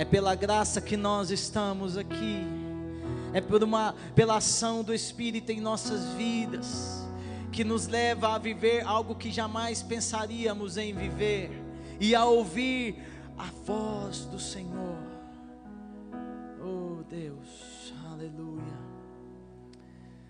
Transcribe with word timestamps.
É 0.00 0.04
pela 0.06 0.34
graça 0.34 0.80
que 0.80 0.96
nós 0.96 1.30
estamos 1.30 1.98
aqui. 1.98 2.40
É 3.34 3.40
por 3.42 3.62
uma 3.62 3.94
pela 4.14 4.38
ação 4.38 4.82
do 4.82 4.94
Espírito 4.94 5.52
em 5.52 5.60
nossas 5.60 6.14
vidas 6.14 7.06
que 7.52 7.62
nos 7.62 7.86
leva 7.86 8.34
a 8.34 8.38
viver 8.38 8.82
algo 8.86 9.14
que 9.14 9.30
jamais 9.30 9.82
pensaríamos 9.82 10.78
em 10.78 10.94
viver 10.94 11.50
e 12.00 12.14
a 12.14 12.24
ouvir 12.24 12.96
a 13.36 13.50
voz 13.66 14.24
do 14.24 14.40
Senhor. 14.40 14.96
Oh 16.64 17.02
Deus, 17.02 17.92
aleluia. 18.10 18.80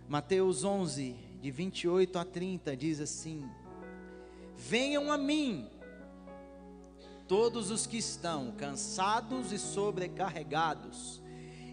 Mateus 0.09 0.65
11, 0.65 1.15
de 1.41 1.51
28 1.53 2.19
a 2.19 2.25
30, 2.25 2.77
diz 2.77 3.01
assim: 3.01 3.49
Venham 4.57 5.13
a 5.13 5.17
mim, 5.17 5.69
todos 7.31 7.71
os 7.71 7.87
que 7.87 7.97
estão 7.97 8.51
cansados 8.51 9.53
e 9.53 9.59
sobrecarregados, 9.59 11.23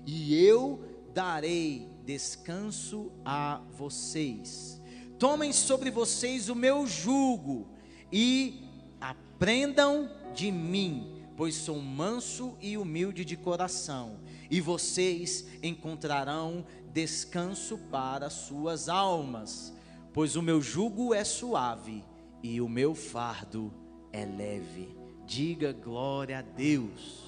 e 0.06 0.36
eu 0.36 0.80
darei 1.16 1.90
descanso 2.06 3.12
a 3.26 3.60
vocês. 3.76 4.80
Tomem 5.18 5.52
sobre 5.52 5.90
vocês 5.90 6.48
o 6.48 6.54
meu 6.54 6.86
jugo 6.86 7.70
e 8.14 8.70
aprendam 9.02 10.12
de 10.36 10.52
mim, 10.52 11.24
pois 11.36 11.56
sou 11.56 11.82
manso 11.82 12.56
e 12.62 12.78
humilde 12.78 13.26
de 13.26 13.36
coração, 13.36 14.20
e 14.52 14.62
vocês 14.62 15.48
encontrarão 15.64 16.68
descanso 16.94 17.80
para 17.90 18.30
suas 18.30 18.88
almas, 18.88 19.74
pois 20.14 20.36
o 20.36 20.42
meu 20.44 20.62
jugo 20.62 21.16
é 21.16 21.24
suave 21.24 22.06
e 22.44 22.62
o 22.62 22.70
meu 22.70 22.94
fardo 22.94 23.74
é 24.14 24.24
leve. 24.24 25.07
Diga 25.28 25.74
glória 25.74 26.40
a 26.40 26.42
Deus. 26.42 27.28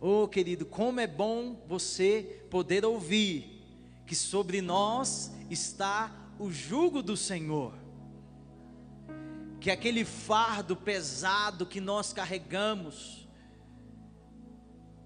Oh, 0.00 0.26
querido, 0.26 0.64
como 0.64 1.00
é 1.00 1.06
bom 1.06 1.54
você 1.68 2.42
poder 2.50 2.82
ouvir 2.82 3.62
que 4.06 4.16
sobre 4.16 4.62
nós 4.62 5.30
está 5.50 6.10
o 6.38 6.50
jugo 6.50 7.02
do 7.02 7.14
Senhor. 7.14 7.74
Que 9.60 9.70
aquele 9.70 10.02
fardo 10.02 10.74
pesado 10.74 11.66
que 11.66 11.80
nós 11.80 12.12
carregamos, 12.14 13.28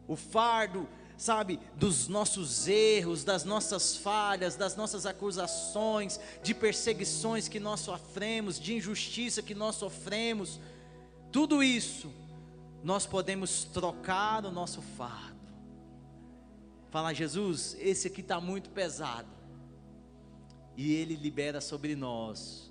o 0.06 0.14
fardo, 0.14 0.88
sabe, 1.18 1.58
dos 1.74 2.06
nossos 2.06 2.68
erros, 2.68 3.24
das 3.24 3.44
nossas 3.44 3.96
falhas, 3.96 4.54
das 4.54 4.76
nossas 4.76 5.04
acusações, 5.04 6.20
de 6.44 6.54
perseguições 6.54 7.48
que 7.48 7.58
nós 7.58 7.80
sofremos, 7.80 8.60
de 8.60 8.74
injustiça 8.76 9.42
que 9.42 9.54
nós 9.54 9.74
sofremos, 9.74 10.60
tudo 11.30 11.62
isso 11.62 12.10
nós 12.82 13.06
podemos 13.06 13.64
trocar 13.64 14.44
o 14.44 14.50
nosso 14.52 14.80
fardo. 14.80 15.36
Falar, 16.90 17.12
Jesus, 17.12 17.76
esse 17.80 18.06
aqui 18.06 18.20
está 18.20 18.40
muito 18.40 18.70
pesado. 18.70 19.28
E 20.76 20.92
Ele 20.92 21.16
libera 21.16 21.60
sobre 21.60 21.96
nós 21.96 22.70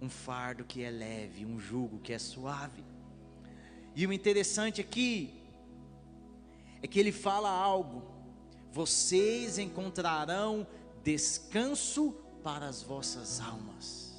um 0.00 0.08
fardo 0.08 0.64
que 0.64 0.82
é 0.82 0.90
leve, 0.90 1.44
um 1.44 1.58
jugo 1.58 1.98
que 1.98 2.12
é 2.12 2.18
suave. 2.18 2.84
E 3.94 4.06
o 4.06 4.12
interessante 4.12 4.80
aqui 4.80 5.34
é 6.82 6.86
que 6.86 7.00
Ele 7.00 7.12
fala 7.12 7.50
algo: 7.50 8.04
vocês 8.70 9.58
encontrarão 9.58 10.66
descanso 11.02 12.12
para 12.42 12.66
as 12.66 12.82
vossas 12.82 13.40
almas. 13.40 14.14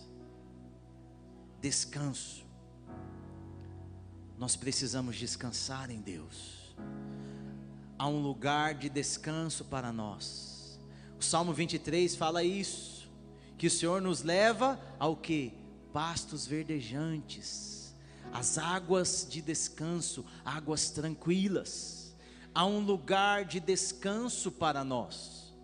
Descanso 1.61 2.46
nós 4.37 4.55
precisamos 4.55 5.15
descansar 5.15 5.89
em 5.89 5.99
Deus. 5.99 6.75
Há 7.97 8.07
um 8.07 8.21
lugar 8.21 8.75
de 8.75 8.89
descanso 8.89 9.65
para 9.65 9.91
nós. 9.91 10.79
O 11.19 11.23
Salmo 11.23 11.51
23 11.51 12.15
fala 12.15 12.43
isso, 12.43 13.09
que 13.57 13.65
o 13.65 13.71
Senhor 13.71 14.01
nos 14.01 14.21
leva 14.21 14.79
ao 14.99 15.15
que? 15.15 15.51
Pastos 15.91 16.45
verdejantes, 16.45 17.95
as 18.31 18.59
águas 18.59 19.25
de 19.27 19.41
descanso, 19.41 20.23
águas 20.45 20.91
tranquilas. 20.91 22.15
Há 22.53 22.65
um 22.65 22.79
lugar 22.79 23.45
de 23.45 23.59
descanso 23.59 24.51
para 24.51 24.83
nós. 24.83 25.55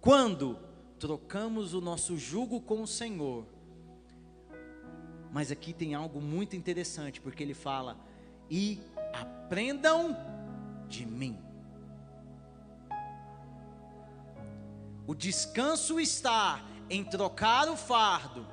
Quando 0.00 0.58
trocamos 0.98 1.74
o 1.74 1.80
nosso 1.82 2.16
jugo 2.16 2.60
com 2.60 2.82
o 2.82 2.86
Senhor, 2.86 3.46
mas 5.34 5.50
aqui 5.50 5.72
tem 5.72 5.94
algo 5.94 6.20
muito 6.20 6.54
interessante, 6.54 7.20
porque 7.20 7.42
ele 7.42 7.54
fala: 7.54 7.98
e 8.48 8.80
aprendam 9.12 10.16
de 10.88 11.04
mim. 11.04 11.36
O 15.08 15.12
descanso 15.12 15.98
está 15.98 16.64
em 16.88 17.02
trocar 17.02 17.68
o 17.68 17.76
fardo, 17.76 18.46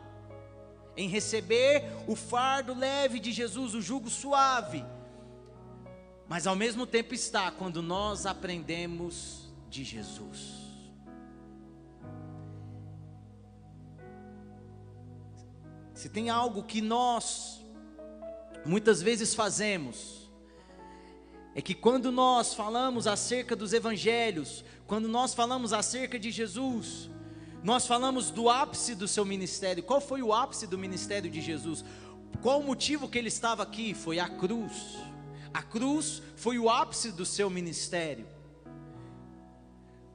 em 0.97 1.07
receber 1.07 1.83
o 2.07 2.15
fardo 2.15 2.73
leve 2.73 3.19
de 3.19 3.31
Jesus, 3.31 3.75
o 3.75 3.81
jugo 3.81 4.09
suave. 4.09 4.83
Mas 6.27 6.47
ao 6.47 6.55
mesmo 6.55 6.87
tempo 6.87 7.13
está 7.13 7.51
quando 7.51 7.83
nós 7.83 8.25
aprendemos 8.25 9.53
de 9.69 9.83
Jesus. 9.83 10.60
Se 16.01 16.09
tem 16.09 16.31
algo 16.31 16.63
que 16.63 16.81
nós 16.81 17.63
muitas 18.65 19.03
vezes 19.03 19.35
fazemos, 19.35 20.31
é 21.53 21.61
que 21.61 21.75
quando 21.75 22.11
nós 22.11 22.55
falamos 22.55 23.05
acerca 23.05 23.55
dos 23.55 23.71
evangelhos, 23.71 24.65
quando 24.87 25.07
nós 25.07 25.35
falamos 25.35 25.73
acerca 25.73 26.17
de 26.17 26.31
Jesus, 26.31 27.07
nós 27.63 27.85
falamos 27.85 28.31
do 28.31 28.49
ápice 28.49 28.95
do 28.95 29.07
seu 29.07 29.23
ministério. 29.23 29.83
Qual 29.83 30.01
foi 30.01 30.23
o 30.23 30.33
ápice 30.33 30.65
do 30.65 30.75
ministério 30.75 31.29
de 31.29 31.39
Jesus? 31.39 31.85
Qual 32.41 32.61
o 32.61 32.63
motivo 32.63 33.07
que 33.07 33.19
ele 33.19 33.27
estava 33.27 33.61
aqui? 33.61 33.93
Foi 33.93 34.17
a 34.17 34.27
cruz. 34.27 34.97
A 35.53 35.61
cruz 35.61 36.23
foi 36.35 36.57
o 36.57 36.67
ápice 36.67 37.11
do 37.11 37.27
seu 37.27 37.47
ministério. 37.47 38.25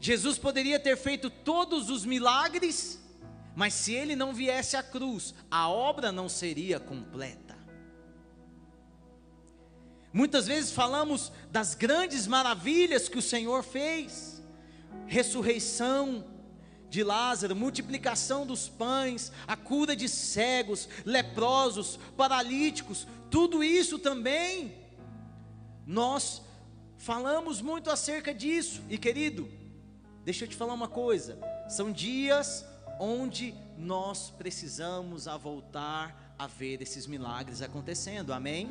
Jesus 0.00 0.36
poderia 0.36 0.80
ter 0.80 0.96
feito 0.96 1.30
todos 1.30 1.90
os 1.90 2.04
milagres 2.04 3.05
mas 3.56 3.72
se 3.72 3.94
ele 3.94 4.14
não 4.14 4.34
viesse 4.34 4.76
à 4.76 4.82
cruz, 4.82 5.34
a 5.50 5.66
obra 5.66 6.12
não 6.12 6.28
seria 6.28 6.78
completa. 6.78 7.56
Muitas 10.12 10.46
vezes 10.46 10.70
falamos 10.70 11.32
das 11.50 11.74
grandes 11.74 12.26
maravilhas 12.26 13.08
que 13.08 13.16
o 13.16 13.22
Senhor 13.22 13.62
fez: 13.62 14.42
ressurreição 15.06 16.26
de 16.90 17.02
Lázaro, 17.02 17.56
multiplicação 17.56 18.46
dos 18.46 18.68
pães, 18.68 19.32
a 19.46 19.56
cura 19.56 19.96
de 19.96 20.06
cegos, 20.06 20.86
leprosos, 21.06 21.98
paralíticos, 22.14 23.08
tudo 23.30 23.64
isso 23.64 23.98
também. 23.98 24.76
Nós 25.86 26.42
falamos 26.98 27.62
muito 27.62 27.88
acerca 27.90 28.34
disso, 28.34 28.82
e 28.90 28.98
querido, 28.98 29.50
deixa 30.26 30.44
eu 30.44 30.48
te 30.48 30.56
falar 30.56 30.74
uma 30.74 30.88
coisa: 30.88 31.38
são 31.70 31.90
dias 31.90 32.66
onde 32.98 33.54
nós 33.76 34.30
precisamos 34.30 35.28
a 35.28 35.36
voltar 35.36 36.34
a 36.38 36.46
ver 36.46 36.82
esses 36.82 37.06
milagres 37.06 37.62
acontecendo. 37.62 38.32
Amém? 38.32 38.70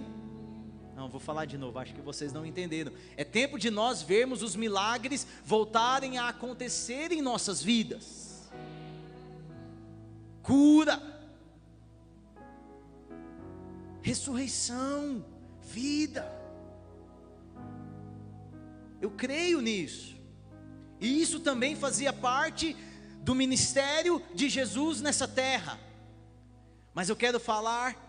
Não, 0.95 1.09
vou 1.09 1.19
falar 1.19 1.45
de 1.45 1.57
novo, 1.57 1.77
acho 1.77 1.93
que 1.93 2.01
vocês 2.01 2.31
não 2.31 2.45
entenderam. 2.45 2.93
É 3.17 3.23
tempo 3.23 3.59
de 3.59 3.69
nós 3.69 4.01
vermos 4.01 4.41
os 4.41 4.55
milagres 4.55 5.27
voltarem 5.43 6.17
a 6.17 6.29
acontecer 6.29 7.11
em 7.11 7.21
nossas 7.21 7.61
vidas. 7.61 8.49
Cura, 10.41 11.01
ressurreição, 14.01 15.25
vida. 15.61 16.31
Eu 19.01 19.11
creio 19.11 19.59
nisso. 19.59 20.15
E 21.01 21.21
isso 21.21 21.41
também 21.41 21.75
fazia 21.75 22.13
parte 22.13 22.75
do 23.25 23.33
ministério 23.33 24.21
de 24.35 24.47
Jesus 24.47 25.01
nessa 25.01 25.27
terra. 25.27 25.79
Mas 26.93 27.09
eu 27.09 27.15
quero 27.15 27.39
falar 27.39 27.99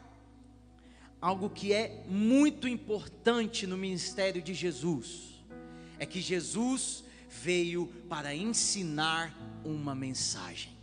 algo 1.18 1.48
que 1.48 1.72
é 1.72 2.04
muito 2.06 2.68
importante 2.68 3.66
no 3.66 3.78
ministério 3.78 4.42
de 4.42 4.52
Jesus. 4.52 5.42
É 5.98 6.04
que 6.04 6.20
Jesus 6.20 7.02
veio 7.30 7.86
para 8.10 8.34
ensinar 8.34 9.34
uma 9.64 9.94
mensagem. 9.94 10.76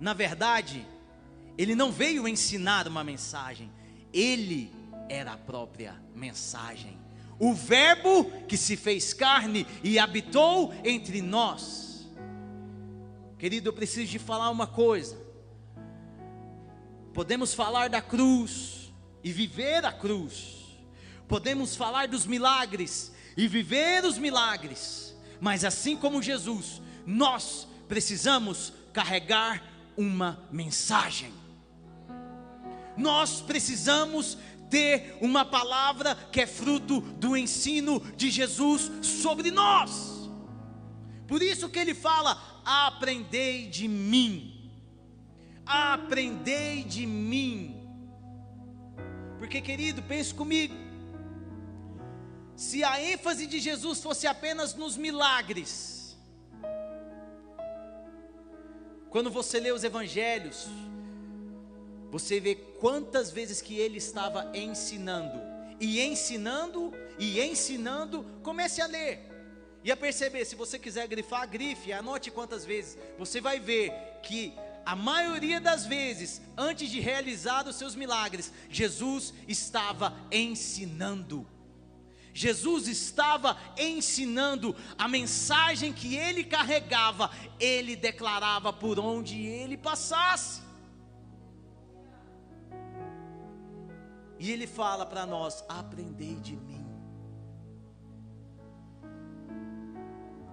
Na 0.00 0.14
verdade, 0.14 0.88
ele 1.58 1.74
não 1.74 1.92
veio 1.92 2.26
ensinar 2.26 2.88
uma 2.88 3.04
mensagem, 3.04 3.70
ele 4.10 4.72
era 5.10 5.34
a 5.34 5.36
própria 5.36 5.94
mensagem 6.14 7.01
o 7.38 7.54
Verbo 7.54 8.24
que 8.46 8.56
se 8.56 8.76
fez 8.76 9.12
carne 9.12 9.66
e 9.82 9.98
habitou 9.98 10.72
entre 10.84 11.20
nós. 11.22 12.08
Querido, 13.38 13.68
eu 13.68 13.72
preciso 13.72 14.10
de 14.10 14.18
falar 14.18 14.50
uma 14.50 14.66
coisa. 14.66 15.20
Podemos 17.12 17.52
falar 17.52 17.88
da 17.88 18.00
cruz, 18.00 18.82
e 19.22 19.32
viver 19.32 19.84
a 19.84 19.92
cruz. 19.92 20.78
Podemos 21.28 21.76
falar 21.76 22.08
dos 22.08 22.26
milagres 22.26 23.12
e 23.36 23.46
viver 23.46 24.04
os 24.04 24.18
milagres. 24.18 25.14
Mas 25.40 25.64
assim 25.64 25.96
como 25.96 26.22
Jesus, 26.22 26.82
nós 27.06 27.66
precisamos 27.88 28.72
carregar 28.92 29.62
uma 29.96 30.46
mensagem. 30.50 31.32
Nós 32.96 33.40
precisamos 33.40 34.36
ter 34.72 35.18
uma 35.20 35.44
palavra 35.44 36.14
que 36.32 36.40
é 36.40 36.46
fruto 36.46 37.02
do 37.02 37.36
ensino 37.36 38.00
de 38.16 38.30
Jesus 38.30 38.90
sobre 39.02 39.50
nós. 39.50 40.30
Por 41.28 41.42
isso 41.42 41.68
que 41.68 41.78
ele 41.78 41.94
fala: 41.94 42.62
aprendei 42.64 43.66
de 43.66 43.86
mim. 43.86 44.72
Aprendei 45.66 46.82
de 46.84 47.04
mim. 47.06 47.86
Porque, 49.38 49.60
querido, 49.60 50.02
pense 50.02 50.32
comigo. 50.32 50.74
Se 52.56 52.82
a 52.82 53.02
ênfase 53.02 53.46
de 53.46 53.60
Jesus 53.60 54.02
fosse 54.02 54.26
apenas 54.26 54.74
nos 54.74 54.96
milagres, 54.96 56.16
quando 59.10 59.30
você 59.30 59.60
lê 59.60 59.70
os 59.70 59.84
evangelhos, 59.84 60.68
você 62.12 62.38
vê 62.38 62.54
quantas 62.54 63.30
vezes 63.30 63.62
que 63.62 63.78
ele 63.78 63.96
estava 63.96 64.52
ensinando, 64.54 65.40
e 65.80 65.98
ensinando, 65.98 66.92
e 67.18 67.40
ensinando, 67.40 68.26
comece 68.42 68.82
a 68.82 68.86
ler, 68.86 69.26
e 69.82 69.90
a 69.90 69.96
perceber, 69.96 70.44
se 70.44 70.54
você 70.54 70.78
quiser 70.78 71.08
grifar, 71.08 71.48
grife, 71.48 71.90
anote 71.90 72.30
quantas 72.30 72.66
vezes, 72.66 72.98
você 73.18 73.40
vai 73.40 73.58
ver 73.58 73.94
que 74.22 74.52
a 74.84 74.94
maioria 74.94 75.58
das 75.58 75.86
vezes, 75.86 76.42
antes 76.54 76.90
de 76.90 77.00
realizar 77.00 77.66
os 77.66 77.76
seus 77.76 77.94
milagres, 77.94 78.52
Jesus 78.68 79.32
estava 79.48 80.14
ensinando. 80.30 81.46
Jesus 82.34 82.88
estava 82.88 83.58
ensinando 83.78 84.76
a 84.98 85.08
mensagem 85.08 85.94
que 85.94 86.14
ele 86.14 86.44
carregava, 86.44 87.30
ele 87.58 87.96
declarava 87.96 88.70
por 88.70 88.98
onde 88.98 89.46
ele 89.46 89.78
passasse. 89.78 90.61
E 94.42 94.50
ele 94.50 94.66
fala 94.66 95.06
para 95.06 95.24
nós: 95.24 95.64
aprendei 95.68 96.34
de 96.34 96.56
mim. 96.56 96.84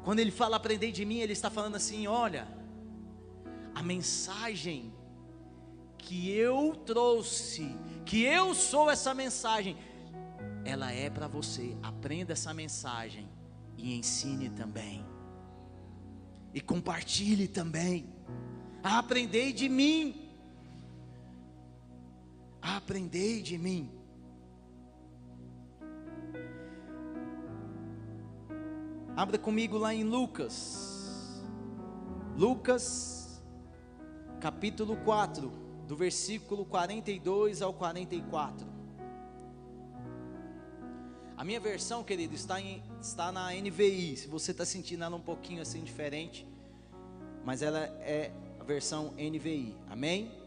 Quando 0.04 0.20
ele 0.20 0.30
fala 0.30 0.58
aprendei 0.58 0.92
de 0.92 1.04
mim, 1.04 1.18
ele 1.22 1.34
está 1.34 1.50
falando 1.50 1.76
assim: 1.76 2.06
olha, 2.06 2.48
a 3.74 3.82
mensagem 3.82 4.94
que 5.98 6.30
eu 6.30 6.76
trouxe, 6.86 7.76
que 8.06 8.22
eu 8.22 8.54
sou 8.54 8.92
essa 8.92 9.12
mensagem, 9.16 9.76
ela 10.64 10.92
é 10.92 11.10
para 11.10 11.28
você. 11.28 11.76
Aprenda 11.82 12.34
essa 12.34 12.54
mensagem 12.54 13.28
e 13.76 13.98
ensine 13.98 14.52
também. 14.52 15.04
E 16.54 16.62
compartilhe 16.62 17.48
também. 17.48 18.08
Aprendei 18.84 19.52
de 19.52 19.68
mim. 19.68 20.29
Aprendei 22.76 23.42
de 23.42 23.58
mim. 23.58 23.92
Abra 29.16 29.38
comigo 29.38 29.78
lá 29.78 29.94
em 29.94 30.04
Lucas. 30.04 31.44
Lucas, 32.38 33.42
capítulo 34.40 34.96
4, 34.98 35.52
do 35.88 35.96
versículo 35.96 36.64
42 36.64 37.62
ao 37.62 37.74
44. 37.74 38.68
A 41.36 41.44
minha 41.44 41.60
versão, 41.60 42.04
querido, 42.04 42.36
está, 42.36 42.62
em, 42.62 42.84
está 43.02 43.32
na 43.32 43.52
NVI. 43.52 44.16
Se 44.16 44.28
você 44.28 44.52
está 44.52 44.66
sentindo 44.66 45.04
ela 45.04 45.16
um 45.16 45.22
pouquinho 45.22 45.62
assim 45.62 45.84
diferente, 45.84 46.48
mas 47.44 47.62
ela 47.62 47.80
é 48.02 48.32
a 48.60 48.64
versão 48.64 49.14
NVI. 49.18 49.76
Amém? 49.90 50.39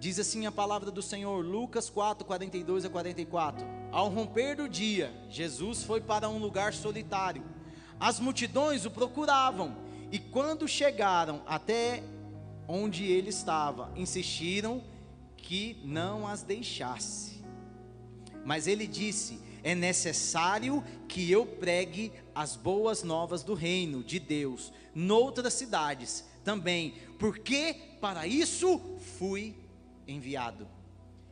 Diz 0.00 0.18
assim 0.18 0.46
a 0.46 0.52
palavra 0.52 0.92
do 0.92 1.02
Senhor, 1.02 1.44
Lucas 1.44 1.90
4, 1.90 2.24
42 2.24 2.84
a 2.84 2.88
44. 2.88 3.66
Ao 3.90 4.08
romper 4.08 4.54
do 4.54 4.68
dia, 4.68 5.12
Jesus 5.28 5.82
foi 5.82 6.00
para 6.00 6.28
um 6.28 6.38
lugar 6.38 6.72
solitário. 6.72 7.42
As 7.98 8.20
multidões 8.20 8.84
o 8.84 8.90
procuravam, 8.92 9.76
e 10.12 10.18
quando 10.20 10.68
chegaram 10.68 11.42
até 11.46 12.04
onde 12.68 13.04
ele 13.04 13.30
estava, 13.30 13.90
insistiram 13.96 14.84
que 15.36 15.80
não 15.84 16.28
as 16.28 16.42
deixasse. 16.42 17.42
Mas 18.44 18.68
ele 18.68 18.86
disse: 18.86 19.40
É 19.64 19.74
necessário 19.74 20.84
que 21.08 21.28
eu 21.28 21.44
pregue 21.44 22.12
as 22.32 22.54
boas 22.54 23.02
novas 23.02 23.42
do 23.42 23.54
reino 23.54 24.04
de 24.04 24.20
Deus 24.20 24.72
noutras 24.94 25.54
cidades 25.54 26.24
também, 26.44 26.94
porque 27.18 27.74
para 28.00 28.26
isso 28.26 28.80
fui 29.18 29.54
enviado 30.08 30.66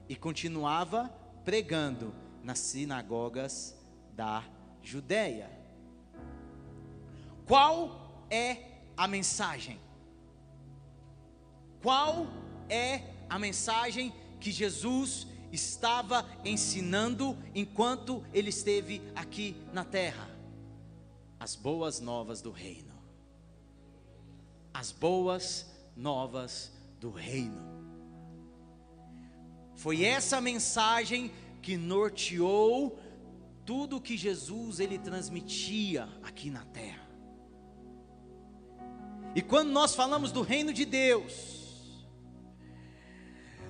e 0.08 0.14
continuava 0.14 1.08
pregando 1.44 2.14
nas 2.42 2.58
sinagogas 2.58 3.74
da 4.12 4.44
Judéia. 4.82 5.50
Qual 7.46 8.26
é 8.30 8.82
a 8.96 9.08
mensagem? 9.08 9.80
Qual 11.82 12.26
é 12.68 13.02
a 13.28 13.38
mensagem 13.38 14.12
que 14.40 14.52
Jesus 14.52 15.26
estava 15.52 16.28
ensinando 16.44 17.36
enquanto 17.54 18.24
ele 18.32 18.50
esteve 18.50 19.02
aqui 19.14 19.56
na 19.72 19.84
terra? 19.84 20.28
As 21.38 21.54
boas 21.54 22.00
novas 22.00 22.42
do 22.42 22.50
reino. 22.50 22.94
As 24.72 24.92
boas 24.92 25.66
novas 25.96 26.72
do 27.00 27.10
reino. 27.10 27.75
Foi 29.76 30.02
essa 30.02 30.40
mensagem 30.40 31.30
que 31.62 31.76
norteou 31.76 32.98
tudo 33.64 34.00
que 34.00 34.16
Jesus 34.16 34.80
ele 34.80 34.98
transmitia 34.98 36.08
aqui 36.22 36.50
na 36.50 36.64
terra. 36.64 37.06
E 39.34 39.42
quando 39.42 39.70
nós 39.70 39.94
falamos 39.94 40.32
do 40.32 40.40
reino 40.40 40.72
de 40.72 40.86
Deus, 40.86 42.06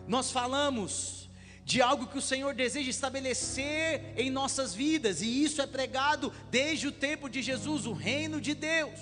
nós 0.06 0.30
falamos 0.30 1.28
de 1.64 1.82
algo 1.82 2.06
que 2.06 2.18
o 2.18 2.22
Senhor 2.22 2.54
deseja 2.54 2.88
estabelecer 2.88 4.14
em 4.16 4.30
nossas 4.30 4.72
vidas, 4.72 5.20
e 5.20 5.42
isso 5.42 5.60
é 5.60 5.66
pregado 5.66 6.32
desde 6.48 6.86
o 6.86 6.92
tempo 6.92 7.28
de 7.28 7.42
Jesus, 7.42 7.84
o 7.84 7.92
reino 7.92 8.40
de 8.40 8.54
Deus. 8.54 9.00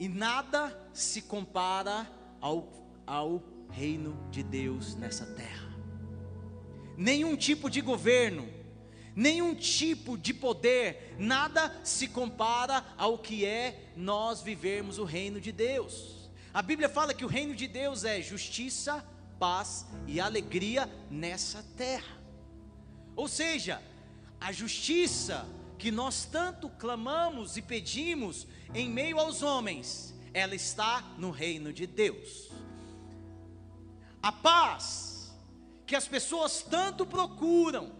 E 0.00 0.08
nada 0.08 0.76
se 0.92 1.22
compara 1.22 2.10
ao, 2.40 2.68
ao 3.06 3.53
reino 3.74 4.16
de 4.30 4.42
Deus 4.42 4.94
nessa 4.94 5.26
terra. 5.26 5.68
Nenhum 6.96 7.36
tipo 7.36 7.68
de 7.68 7.80
governo, 7.80 8.48
nenhum 9.16 9.52
tipo 9.52 10.16
de 10.16 10.32
poder, 10.32 11.16
nada 11.18 11.74
se 11.82 12.06
compara 12.06 12.84
ao 12.96 13.18
que 13.18 13.44
é 13.44 13.90
nós 13.96 14.40
vivermos 14.40 14.98
o 14.98 15.04
reino 15.04 15.40
de 15.40 15.50
Deus. 15.50 16.30
A 16.52 16.62
Bíblia 16.62 16.88
fala 16.88 17.12
que 17.12 17.24
o 17.24 17.28
reino 17.28 17.52
de 17.52 17.66
Deus 17.66 18.04
é 18.04 18.22
justiça, 18.22 19.04
paz 19.40 19.86
e 20.06 20.20
alegria 20.20 20.88
nessa 21.10 21.64
terra. 21.76 22.16
Ou 23.16 23.26
seja, 23.26 23.82
a 24.40 24.52
justiça 24.52 25.48
que 25.76 25.90
nós 25.90 26.24
tanto 26.24 26.68
clamamos 26.68 27.56
e 27.56 27.62
pedimos 27.62 28.46
em 28.72 28.88
meio 28.88 29.18
aos 29.18 29.42
homens, 29.42 30.14
ela 30.32 30.54
está 30.54 31.02
no 31.18 31.32
reino 31.32 31.72
de 31.72 31.88
Deus. 31.88 32.53
A 34.24 34.32
paz 34.32 35.30
que 35.86 35.94
as 35.94 36.08
pessoas 36.08 36.62
tanto 36.62 37.04
procuram 37.04 37.92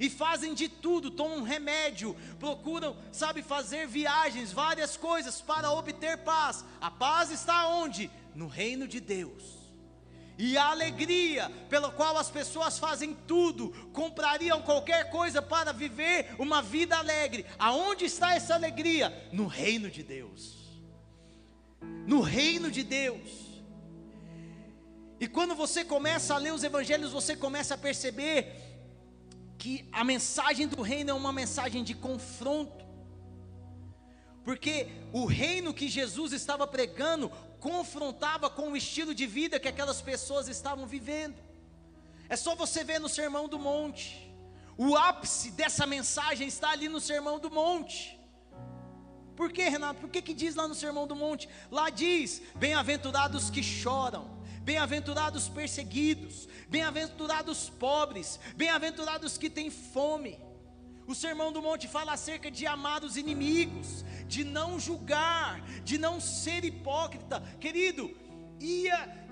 e 0.00 0.10
fazem 0.10 0.52
de 0.52 0.68
tudo, 0.68 1.12
tomam 1.12 1.44
remédio, 1.44 2.16
procuram, 2.40 2.96
sabe, 3.12 3.40
fazer 3.40 3.86
viagens, 3.86 4.50
várias 4.50 4.96
coisas 4.96 5.40
para 5.40 5.70
obter 5.70 6.24
paz. 6.24 6.64
A 6.80 6.90
paz 6.90 7.30
está 7.30 7.68
onde? 7.68 8.10
No 8.34 8.48
reino 8.48 8.88
de 8.88 8.98
Deus. 8.98 9.60
E 10.36 10.58
a 10.58 10.70
alegria 10.70 11.48
pela 11.68 11.92
qual 11.92 12.16
as 12.16 12.28
pessoas 12.28 12.76
fazem 12.76 13.14
tudo, 13.28 13.70
comprariam 13.92 14.60
qualquer 14.62 15.08
coisa 15.08 15.40
para 15.40 15.72
viver 15.72 16.34
uma 16.36 16.60
vida 16.60 16.96
alegre. 16.96 17.46
Aonde 17.60 18.06
está 18.06 18.34
essa 18.34 18.54
alegria? 18.54 19.28
No 19.32 19.46
reino 19.46 19.88
de 19.88 20.02
Deus. 20.02 20.82
No 22.08 22.22
reino 22.22 22.72
de 22.72 22.82
Deus. 22.82 23.49
E 25.20 25.28
quando 25.28 25.54
você 25.54 25.84
começa 25.84 26.34
a 26.34 26.38
ler 26.38 26.54
os 26.54 26.64
evangelhos, 26.64 27.12
você 27.12 27.36
começa 27.36 27.74
a 27.74 27.78
perceber 27.78 28.56
que 29.58 29.86
a 29.92 30.02
mensagem 30.02 30.66
do 30.66 30.80
reino 30.80 31.10
é 31.10 31.14
uma 31.14 31.30
mensagem 31.30 31.84
de 31.84 31.94
confronto. 31.94 32.86
Porque 34.42 34.88
o 35.12 35.26
reino 35.26 35.74
que 35.74 35.88
Jesus 35.88 36.32
estava 36.32 36.66
pregando 36.66 37.30
confrontava 37.60 38.48
com 38.48 38.72
o 38.72 38.76
estilo 38.76 39.14
de 39.14 39.26
vida 39.26 39.60
que 39.60 39.68
aquelas 39.68 40.00
pessoas 40.00 40.48
estavam 40.48 40.86
vivendo. 40.86 41.36
É 42.26 42.34
só 42.34 42.54
você 42.54 42.82
ver 42.82 42.98
no 42.98 43.08
Sermão 43.08 43.46
do 43.46 43.58
Monte. 43.58 44.34
O 44.78 44.96
ápice 44.96 45.50
dessa 45.50 45.86
mensagem 45.86 46.48
está 46.48 46.70
ali 46.70 46.88
no 46.88 46.98
Sermão 46.98 47.38
do 47.38 47.50
Monte. 47.50 48.18
Por 49.36 49.52
que, 49.52 49.68
Renato? 49.68 50.00
Por 50.00 50.08
que, 50.08 50.22
que 50.22 50.32
diz 50.32 50.54
lá 50.54 50.66
no 50.66 50.74
Sermão 50.74 51.06
do 51.06 51.14
Monte? 51.14 51.46
Lá 51.70 51.90
diz: 51.90 52.40
Bem-aventurados 52.56 53.50
que 53.50 53.62
choram, 53.62 54.39
bem-aventurados 54.60 55.48
perseguidos, 55.48 56.48
bem-aventurados 56.68 57.70
pobres, 57.70 58.38
bem-aventurados 58.56 59.36
que 59.38 59.50
têm 59.50 59.70
fome. 59.70 60.38
O 61.06 61.14
Sermão 61.14 61.52
do 61.52 61.60
Monte 61.60 61.88
fala 61.88 62.12
acerca 62.12 62.50
de 62.50 62.66
amar 62.66 63.02
os 63.02 63.16
inimigos, 63.16 64.04
de 64.28 64.44
não 64.44 64.78
julgar, 64.78 65.60
de 65.82 65.98
não 65.98 66.20
ser 66.20 66.64
hipócrita. 66.64 67.40
Querido, 67.58 68.16
ia 68.60 69.26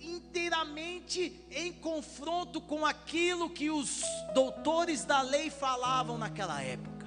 inteiramente 0.00 1.44
em 1.50 1.72
confronto 1.72 2.60
com 2.60 2.86
aquilo 2.86 3.50
que 3.50 3.70
os 3.70 4.02
doutores 4.32 5.04
da 5.04 5.20
lei 5.20 5.50
falavam 5.50 6.16
naquela 6.16 6.62
época. 6.62 7.06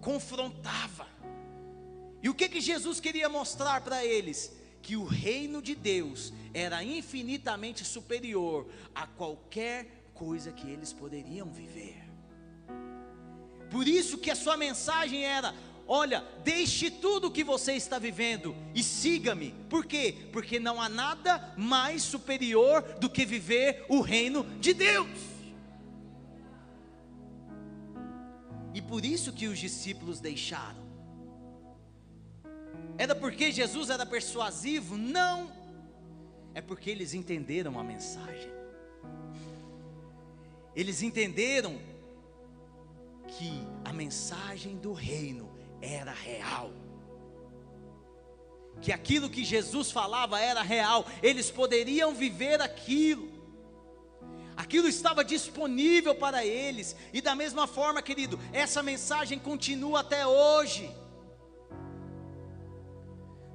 Confrontava. 0.00 1.06
E 2.22 2.28
o 2.28 2.34
que 2.34 2.48
que 2.48 2.60
Jesus 2.60 2.98
queria 2.98 3.28
mostrar 3.28 3.82
para 3.82 4.04
eles? 4.04 4.55
Que 4.86 4.94
o 4.94 5.04
reino 5.04 5.60
de 5.60 5.74
Deus 5.74 6.32
era 6.54 6.84
infinitamente 6.84 7.84
superior 7.84 8.68
a 8.94 9.04
qualquer 9.04 10.06
coisa 10.14 10.52
que 10.52 10.70
eles 10.70 10.92
poderiam 10.92 11.48
viver. 11.50 12.04
Por 13.68 13.88
isso 13.88 14.16
que 14.16 14.30
a 14.30 14.36
sua 14.36 14.56
mensagem 14.56 15.24
era: 15.24 15.52
olha, 15.88 16.24
deixe 16.44 16.88
tudo 16.88 17.26
o 17.26 17.30
que 17.32 17.42
você 17.42 17.72
está 17.72 17.98
vivendo 17.98 18.54
e 18.76 18.80
siga-me. 18.80 19.56
Por 19.68 19.84
quê? 19.84 20.28
Porque 20.32 20.60
não 20.60 20.80
há 20.80 20.88
nada 20.88 21.52
mais 21.56 22.02
superior 22.02 22.80
do 23.00 23.10
que 23.10 23.26
viver 23.26 23.84
o 23.88 24.00
reino 24.00 24.44
de 24.60 24.72
Deus. 24.72 25.18
E 28.72 28.80
por 28.80 29.04
isso 29.04 29.32
que 29.32 29.48
os 29.48 29.58
discípulos 29.58 30.20
deixaram. 30.20 30.85
Era 32.98 33.14
porque 33.14 33.52
Jesus 33.52 33.90
era 33.90 34.06
persuasivo? 34.06 34.96
Não. 34.96 35.52
É 36.54 36.60
porque 36.60 36.90
eles 36.90 37.12
entenderam 37.12 37.78
a 37.78 37.84
mensagem. 37.84 38.50
Eles 40.74 41.02
entenderam 41.02 41.78
que 43.28 43.66
a 43.84 43.92
mensagem 43.92 44.76
do 44.76 44.92
reino 44.92 45.50
era 45.80 46.12
real. 46.12 46.70
Que 48.80 48.92
aquilo 48.92 49.30
que 49.30 49.44
Jesus 49.44 49.90
falava 49.90 50.40
era 50.40 50.62
real, 50.62 51.06
eles 51.22 51.50
poderiam 51.50 52.14
viver 52.14 52.60
aquilo. 52.60 53.36
Aquilo 54.56 54.88
estava 54.88 55.22
disponível 55.22 56.14
para 56.14 56.44
eles, 56.44 56.96
e 57.12 57.20
da 57.20 57.34
mesma 57.34 57.66
forma, 57.66 58.00
querido, 58.00 58.40
essa 58.52 58.82
mensagem 58.82 59.38
continua 59.38 60.00
até 60.00 60.26
hoje. 60.26 60.90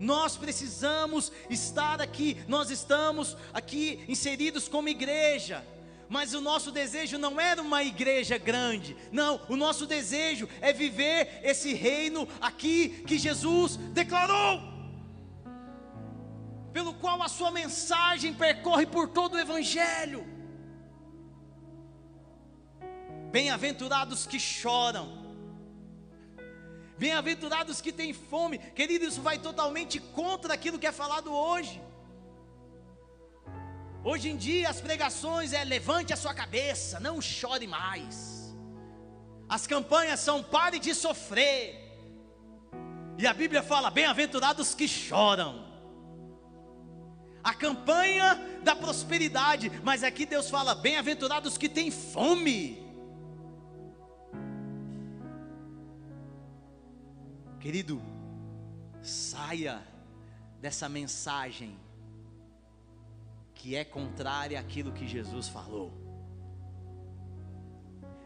Nós 0.01 0.35
precisamos 0.35 1.31
estar 1.47 2.01
aqui, 2.01 2.43
nós 2.47 2.71
estamos 2.71 3.37
aqui 3.53 4.03
inseridos 4.07 4.67
como 4.67 4.89
igreja, 4.89 5.63
mas 6.09 6.33
o 6.33 6.41
nosso 6.41 6.71
desejo 6.71 7.19
não 7.19 7.39
era 7.39 7.61
uma 7.61 7.83
igreja 7.83 8.35
grande, 8.39 8.97
não, 9.11 9.39
o 9.47 9.55
nosso 9.55 9.85
desejo 9.85 10.49
é 10.59 10.73
viver 10.73 11.41
esse 11.43 11.75
reino 11.75 12.27
aqui 12.41 13.03
que 13.05 13.19
Jesus 13.19 13.75
declarou, 13.75 14.59
pelo 16.73 16.95
qual 16.95 17.21
a 17.21 17.29
sua 17.29 17.51
mensagem 17.51 18.33
percorre 18.33 18.87
por 18.87 19.07
todo 19.07 19.35
o 19.35 19.39
Evangelho. 19.39 20.25
Bem-aventurados 23.31 24.25
que 24.25 24.39
choram, 24.39 25.20
bem-aventurados 27.01 27.81
que 27.81 27.91
têm 27.91 28.13
fome, 28.13 28.59
querido, 28.79 29.05
isso 29.05 29.21
vai 29.23 29.37
totalmente 29.39 29.99
contra 29.99 30.53
aquilo 30.53 30.77
que 30.77 30.85
é 30.85 30.91
falado 30.91 31.33
hoje. 31.33 31.81
Hoje 34.03 34.29
em 34.29 34.37
dia 34.37 34.69
as 34.69 34.79
pregações 34.79 35.51
é 35.51 35.63
levante 35.63 36.13
a 36.13 36.15
sua 36.23 36.33
cabeça, 36.41 36.99
não 36.99 37.15
chore 37.19 37.65
mais. 37.65 38.55
As 39.49 39.65
campanhas 39.65 40.19
são 40.19 40.43
pare 40.43 40.77
de 40.77 40.93
sofrer. 40.93 41.63
E 43.17 43.25
a 43.25 43.33
Bíblia 43.33 43.63
fala: 43.63 43.89
bem-aventurados 43.89 44.75
que 44.75 44.87
choram. 44.87 45.65
A 47.43 47.53
campanha 47.55 48.29
da 48.63 48.75
prosperidade, 48.75 49.71
mas 49.83 50.03
aqui 50.03 50.23
Deus 50.25 50.51
fala: 50.51 50.75
bem-aventurados 50.75 51.57
que 51.57 51.67
têm 51.67 51.89
fome. 51.89 52.90
Querido, 57.61 58.01
saia 59.03 59.83
dessa 60.59 60.89
mensagem 60.89 61.77
que 63.53 63.75
é 63.75 63.85
contrária 63.85 64.59
àquilo 64.59 64.91
que 64.91 65.07
Jesus 65.07 65.47
falou. 65.47 65.93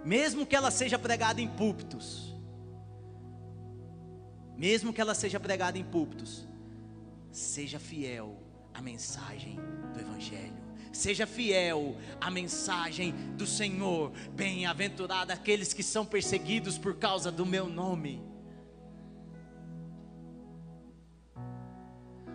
Mesmo 0.05 0.45
que 0.45 0.55
ela 0.55 0.71
seja 0.71 0.97
pregada 0.97 1.41
em 1.41 1.49
púlpitos, 1.49 2.33
mesmo 4.55 4.93
que 4.93 5.01
ela 5.01 5.13
seja 5.13 5.37
pregada 5.37 5.77
em 5.77 5.83
púlpitos, 5.83 6.47
seja 7.29 7.77
fiel 7.77 8.41
à 8.73 8.81
mensagem 8.81 9.59
do 9.93 9.99
Evangelho. 9.99 10.63
Seja 10.93 11.27
fiel 11.27 11.97
à 12.21 12.31
mensagem 12.31 13.11
do 13.35 13.45
Senhor. 13.45 14.13
Bem-aventurado 14.33 15.33
aqueles 15.33 15.73
que 15.73 15.83
são 15.83 16.05
perseguidos 16.05 16.77
por 16.77 16.95
causa 16.95 17.29
do 17.29 17.45
meu 17.45 17.67
nome. 17.67 18.34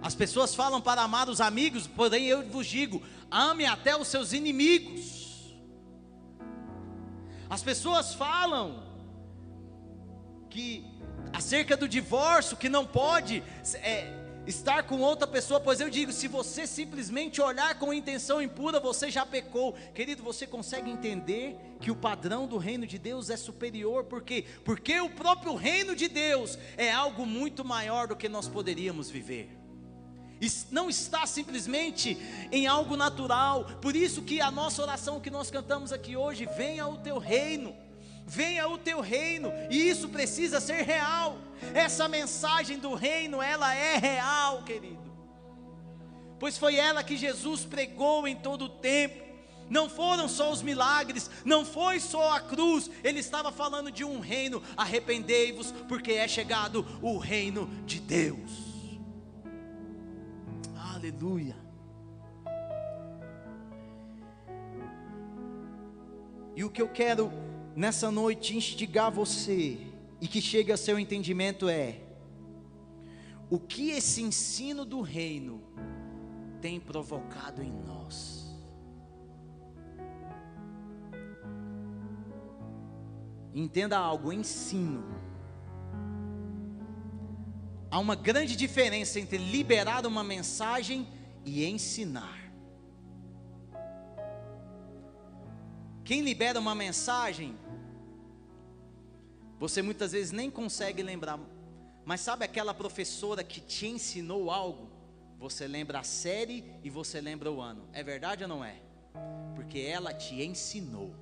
As 0.02 0.14
pessoas 0.14 0.54
falam 0.54 0.80
para 0.80 1.02
amar 1.02 1.28
os 1.28 1.40
amigos, 1.40 1.86
porém 1.86 2.26
eu 2.26 2.48
vos 2.48 2.66
digo: 2.66 3.02
ame 3.30 3.66
até 3.66 3.96
os 3.96 4.08
seus 4.08 4.32
inimigos. 4.32 5.54
As 7.48 7.62
pessoas 7.62 8.14
falam 8.14 8.82
que 10.48 10.84
acerca 11.32 11.76
do 11.76 11.88
divórcio, 11.88 12.56
que 12.56 12.68
não 12.68 12.86
pode 12.86 13.42
é, 13.74 14.12
estar 14.46 14.84
com 14.84 15.00
outra 15.00 15.26
pessoa, 15.26 15.60
pois 15.60 15.80
eu 15.80 15.90
digo: 15.90 16.12
se 16.12 16.28
você 16.28 16.66
simplesmente 16.66 17.42
olhar 17.42 17.78
com 17.78 17.92
intenção 17.92 18.40
impura, 18.40 18.80
você 18.80 19.10
já 19.10 19.26
pecou. 19.26 19.74
Querido, 19.94 20.22
você 20.22 20.46
consegue 20.46 20.90
entender 20.90 21.58
que 21.78 21.90
o 21.90 21.96
padrão 21.96 22.46
do 22.46 22.56
reino 22.56 22.86
de 22.86 22.98
Deus 22.98 23.28
é 23.28 23.36
superior, 23.36 24.04
por 24.04 24.22
quê? 24.22 24.46
Porque 24.64 24.98
o 24.98 25.10
próprio 25.10 25.54
reino 25.54 25.94
de 25.94 26.08
Deus 26.08 26.58
é 26.78 26.90
algo 26.90 27.26
muito 27.26 27.62
maior 27.66 28.08
do 28.08 28.16
que 28.16 28.30
nós 28.30 28.48
poderíamos 28.48 29.10
viver 29.10 29.59
não 30.70 30.88
está 30.88 31.26
simplesmente 31.26 32.16
em 32.50 32.66
algo 32.66 32.96
natural. 32.96 33.64
Por 33.80 33.94
isso 33.94 34.22
que 34.22 34.40
a 34.40 34.50
nossa 34.50 34.82
oração 34.82 35.20
que 35.20 35.30
nós 35.30 35.50
cantamos 35.50 35.92
aqui 35.92 36.16
hoje, 36.16 36.48
venha 36.56 36.86
o 36.86 36.96
teu 36.98 37.18
reino. 37.18 37.74
Venha 38.26 38.68
o 38.68 38.78
teu 38.78 39.00
reino, 39.00 39.52
e 39.68 39.88
isso 39.88 40.08
precisa 40.08 40.60
ser 40.60 40.82
real. 40.82 41.36
Essa 41.74 42.06
mensagem 42.06 42.78
do 42.78 42.94
reino, 42.94 43.42
ela 43.42 43.74
é 43.74 43.96
real, 43.96 44.62
querido. 44.62 45.10
Pois 46.38 46.56
foi 46.56 46.76
ela 46.76 47.02
que 47.02 47.16
Jesus 47.16 47.64
pregou 47.64 48.28
em 48.28 48.36
todo 48.36 48.66
o 48.66 48.68
tempo. 48.68 49.20
Não 49.68 49.88
foram 49.88 50.28
só 50.28 50.50
os 50.52 50.62
milagres, 50.62 51.28
não 51.44 51.64
foi 51.64 51.98
só 51.98 52.32
a 52.36 52.40
cruz, 52.40 52.88
ele 53.02 53.18
estava 53.18 53.50
falando 53.50 53.90
de 53.90 54.04
um 54.04 54.20
reino. 54.20 54.62
Arrependei-vos, 54.76 55.72
porque 55.88 56.12
é 56.12 56.28
chegado 56.28 56.86
o 57.02 57.18
reino 57.18 57.68
de 57.84 58.00
Deus. 58.00 58.69
Aleluia. 61.00 61.56
E 66.54 66.62
o 66.62 66.68
que 66.68 66.82
eu 66.82 66.88
quero 66.90 67.32
nessa 67.74 68.10
noite 68.10 68.54
instigar 68.54 69.10
você 69.10 69.78
e 70.20 70.28
que 70.28 70.42
chegue 70.42 70.70
a 70.70 70.76
seu 70.76 70.98
entendimento 70.98 71.70
é: 71.70 72.02
o 73.48 73.58
que 73.58 73.92
esse 73.92 74.20
ensino 74.20 74.84
do 74.84 75.00
reino 75.00 75.62
tem 76.60 76.78
provocado 76.78 77.62
em 77.62 77.72
nós? 77.72 78.54
Entenda 83.54 83.96
algo, 83.96 84.30
ensino 84.30 85.19
Há 87.90 87.98
uma 87.98 88.14
grande 88.14 88.54
diferença 88.54 89.18
entre 89.18 89.36
liberar 89.36 90.06
uma 90.06 90.22
mensagem 90.22 91.08
e 91.44 91.64
ensinar. 91.64 92.38
Quem 96.04 96.22
libera 96.22 96.58
uma 96.58 96.74
mensagem, 96.74 97.56
você 99.58 99.82
muitas 99.82 100.12
vezes 100.12 100.30
nem 100.30 100.50
consegue 100.50 101.02
lembrar. 101.02 101.38
Mas 102.04 102.20
sabe 102.20 102.44
aquela 102.44 102.72
professora 102.72 103.42
que 103.42 103.60
te 103.60 103.86
ensinou 103.86 104.50
algo? 104.50 104.88
Você 105.38 105.66
lembra 105.66 106.00
a 106.00 106.02
série 106.04 106.64
e 106.84 106.90
você 106.90 107.20
lembra 107.20 107.50
o 107.50 107.60
ano. 107.60 107.88
É 107.92 108.02
verdade 108.02 108.42
ou 108.42 108.48
não 108.48 108.64
é? 108.64 108.76
Porque 109.54 109.80
ela 109.80 110.12
te 110.12 110.42
ensinou. 110.42 111.14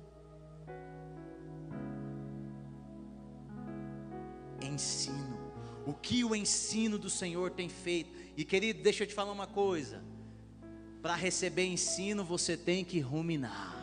Ensino. 4.61 5.38
O 5.89 5.93
que 5.95 6.23
o 6.23 6.35
ensino 6.35 6.99
do 6.99 7.09
Senhor 7.09 7.49
tem 7.49 7.67
feito. 7.67 8.15
E 8.37 8.45
querido, 8.45 8.83
deixa 8.83 9.03
eu 9.03 9.07
te 9.07 9.13
falar 9.15 9.31
uma 9.31 9.47
coisa. 9.47 10.03
Para 11.01 11.15
receber 11.15 11.65
ensino, 11.65 12.23
você 12.23 12.55
tem 12.55 12.85
que 12.85 12.99
ruminar. 12.99 13.75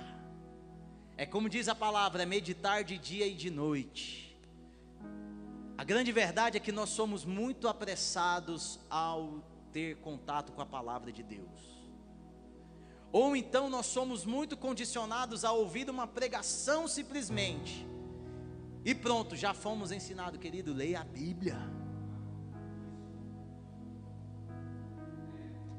É 1.17 1.27
como 1.27 1.49
diz 1.49 1.67
a 1.67 1.75
palavra, 1.75 2.23
é 2.23 2.27
meditar 2.27 2.85
de 2.85 2.97
dia 2.97 3.27
e 3.27 3.35
de 3.35 3.51
noite. 3.51 4.39
A 5.77 5.83
grande 5.83 6.13
verdade 6.13 6.57
é 6.57 6.61
que 6.61 6.71
nós 6.71 6.91
somos 6.91 7.25
muito 7.25 7.67
apressados 7.67 8.79
ao 8.89 9.43
ter 9.73 9.97
contato 9.97 10.53
com 10.53 10.63
a 10.63 10.67
palavra 10.67 11.11
de 11.11 11.25
Deus. 11.25 11.61
Ou 13.11 13.35
então 13.35 13.69
nós 13.69 13.87
somos 13.87 14.25
muito 14.25 14.57
condicionados 14.57 15.45
a 15.45 15.51
ouvir 15.51 15.91
uma 15.91 16.07
pregação 16.07 16.87
simplesmente. 16.87 17.85
E 18.85 18.95
pronto, 18.95 19.35
já 19.35 19.53
fomos 19.53 19.91
ensinados, 19.91 20.39
querido, 20.39 20.73
leia 20.73 21.01
a 21.01 21.05
Bíblia. 21.05 21.59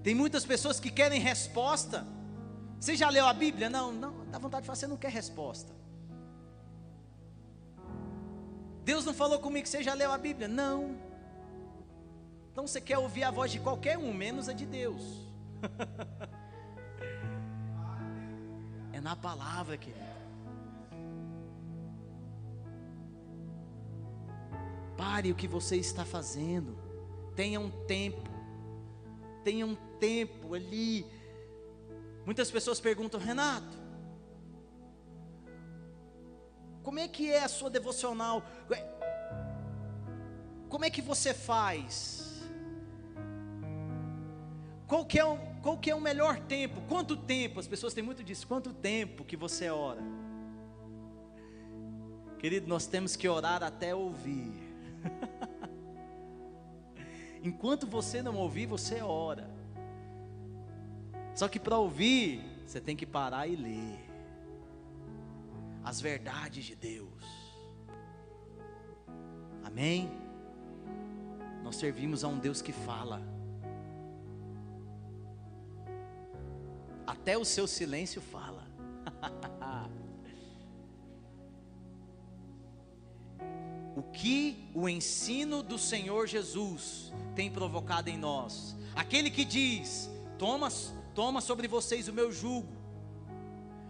Tem 0.07 0.15
muitas 0.15 0.45
pessoas 0.45 0.79
que 0.79 0.89
querem 0.89 1.19
resposta. 1.19 2.07
Você 2.79 2.95
já 2.95 3.09
leu 3.09 3.25
a 3.25 3.33
Bíblia? 3.33 3.69
Não, 3.69 3.91
não, 3.91 4.25
dá 4.27 4.39
vontade 4.39 4.61
de 4.61 4.67
falar, 4.67 4.77
você 4.77 4.87
não 4.87 4.95
quer 4.95 5.11
resposta. 5.11 5.75
Deus 8.85 9.03
não 9.03 9.13
falou 9.13 9.39
comigo 9.39 9.67
você 9.67 9.83
já 9.83 9.93
leu 9.93 10.09
a 10.09 10.17
Bíblia? 10.17 10.47
Não. 10.47 10.95
Então 12.49 12.65
você 12.65 12.79
quer 12.79 12.97
ouvir 12.97 13.25
a 13.25 13.31
voz 13.31 13.51
de 13.51 13.59
qualquer 13.59 13.97
um, 13.97 14.13
menos 14.13 14.47
a 14.47 14.53
de 14.53 14.65
Deus. 14.65 15.27
é 18.93 19.01
na 19.01 19.13
palavra, 19.13 19.75
querido. 19.75 20.07
Pare 24.95 25.33
o 25.33 25.35
que 25.35 25.49
você 25.49 25.75
está 25.75 26.05
fazendo. 26.05 26.77
Tenha 27.35 27.59
um 27.59 27.69
tempo. 27.69 28.31
Tenha 29.43 29.65
um 29.65 29.75
tempo 29.99 30.53
ali. 30.53 31.05
Muitas 32.25 32.51
pessoas 32.51 32.79
perguntam, 32.79 33.19
Renato, 33.19 33.77
como 36.83 36.99
é 36.99 37.07
que 37.07 37.31
é 37.31 37.43
a 37.43 37.47
sua 37.47 37.69
devocional? 37.69 38.43
Como 40.69 40.85
é 40.85 40.89
que 40.89 41.01
você 41.01 41.33
faz? 41.33 42.27
Qual 44.87 45.05
que, 45.05 45.19
é 45.19 45.25
o, 45.25 45.37
qual 45.61 45.77
que 45.77 45.91
é 45.91 45.95
o 45.95 45.99
melhor 45.99 46.39
tempo? 46.39 46.81
Quanto 46.87 47.17
tempo? 47.17 47.59
As 47.59 47.67
pessoas 47.67 47.93
têm 47.93 48.03
muito 48.03 48.23
disso. 48.23 48.47
Quanto 48.47 48.73
tempo 48.73 49.25
que 49.25 49.35
você 49.35 49.69
ora? 49.69 50.01
Querido, 52.39 52.67
nós 52.67 52.87
temos 52.87 53.15
que 53.15 53.27
orar 53.27 53.63
até 53.63 53.93
ouvir. 53.93 54.53
Enquanto 57.43 57.85
você 57.85 58.21
não 58.21 58.37
ouvir, 58.37 58.65
você 58.65 59.01
ora. 59.01 59.56
Só 61.37 61.47
que 61.47 61.59
para 61.59 61.77
ouvir, 61.77 62.41
você 62.65 62.81
tem 62.81 62.95
que 62.95 63.05
parar 63.05 63.45
e 63.45 63.55
ler 63.55 63.99
as 65.83 66.01
verdades 66.01 66.65
de 66.65 66.75
Deus. 66.75 67.23
Amém? 69.63 70.09
Nós 71.63 71.75
servimos 71.75 72.23
a 72.23 72.27
um 72.27 72.39
Deus 72.39 72.59
que 72.59 72.71
fala. 72.71 73.21
Até 77.05 77.37
o 77.37 77.45
seu 77.45 77.67
silêncio 77.67 78.19
fala. 78.19 78.65
o 83.95 84.01
que 84.11 84.71
o 84.73 84.89
ensino 84.89 85.61
do 85.61 85.77
Senhor 85.77 86.25
Jesus 86.25 87.13
tem 87.35 87.51
provocado 87.51 88.09
em 88.09 88.17
nós? 88.17 88.75
Aquele 88.95 89.29
que 89.29 89.45
diz: 89.45 90.09
Toma 90.39 90.71
Toma 91.17 91.41
sobre 91.41 91.67
vocês 91.67 92.07
o 92.07 92.13
meu 92.13 92.31
jugo, 92.31 92.71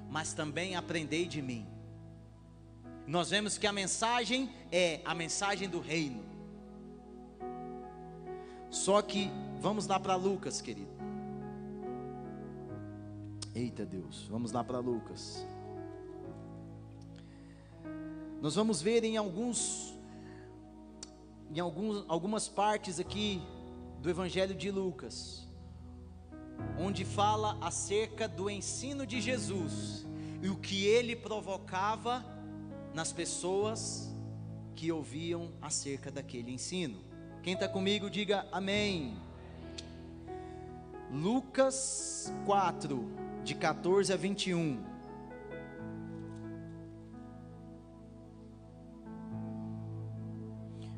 mas 0.10 0.34
também 0.34 0.78
aprendei 0.78 1.28
de 1.28 1.42
mim. 1.42 1.68
Nós 3.06 3.32
vemos 3.32 3.58
que 3.58 3.68
a 3.68 3.74
mensagem 3.74 4.50
é 4.72 5.02
a 5.04 5.14
mensagem 5.14 5.68
do 5.68 5.82
reino. 5.82 6.24
Só 8.70 9.02
que 9.02 9.30
vamos 9.60 9.88
lá 9.88 10.00
para 10.00 10.16
Lucas, 10.16 10.62
querido. 10.62 10.90
Eita 13.54 13.86
Deus, 13.86 14.26
vamos 14.30 14.54
lá 14.54 14.64
para 14.64 14.80
Lucas. 14.80 15.46
Nós 18.42 18.56
vamos 18.56 18.82
ver 18.82 19.04
em 19.04 19.18
alguns 19.18 19.94
em 21.54 21.60
alguns, 21.60 22.06
algumas 22.08 22.48
partes 22.48 23.02
aqui 23.02 23.42
do 24.02 24.10
Evangelho 24.10 24.56
de 24.56 24.72
Lucas 24.72 25.47
onde 26.80 27.04
fala 27.04 27.58
acerca 27.62 28.28
do 28.28 28.50
ensino 28.50 29.06
de 29.06 29.20
Jesus 29.20 30.06
e 30.42 30.50
o 30.50 30.56
que 30.56 30.86
ele 30.86 31.16
provocava 31.16 32.24
nas 32.94 33.12
pessoas 33.12 34.14
que 34.76 34.92
ouviam 34.92 35.52
acerca 35.62 36.12
daquele 36.12 36.52
ensino. 36.52 37.04
Quem 37.42 37.54
está 37.54 37.68
comigo, 37.68 38.10
diga 38.10 38.48
amém. 38.52 39.18
Lucas 41.12 42.32
4, 42.46 43.10
de 43.44 43.56
14 43.56 44.12
a 44.12 44.18
21. 44.18 44.84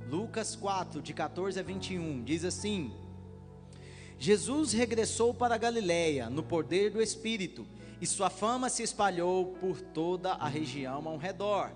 Lucas 0.10 0.56
4, 0.56 1.02
de 1.02 1.13
14 1.13 1.60
a 1.60 1.63
21, 1.63 2.24
diz 2.24 2.43
assim: 2.43 2.91
Jesus 4.20 4.74
regressou 4.74 5.34
para 5.34 5.58
Galiléia 5.58 6.30
no 6.30 6.44
poder 6.44 6.92
do 6.92 7.02
Espírito, 7.02 7.66
e 8.02 8.06
sua 8.06 8.30
fama 8.30 8.70
se 8.70 8.84
espalhou 8.84 9.54
por 9.62 9.80
toda 9.80 10.34
a 10.34 10.48
região 10.48 11.08
ao 11.08 11.18
redor. 11.18 11.72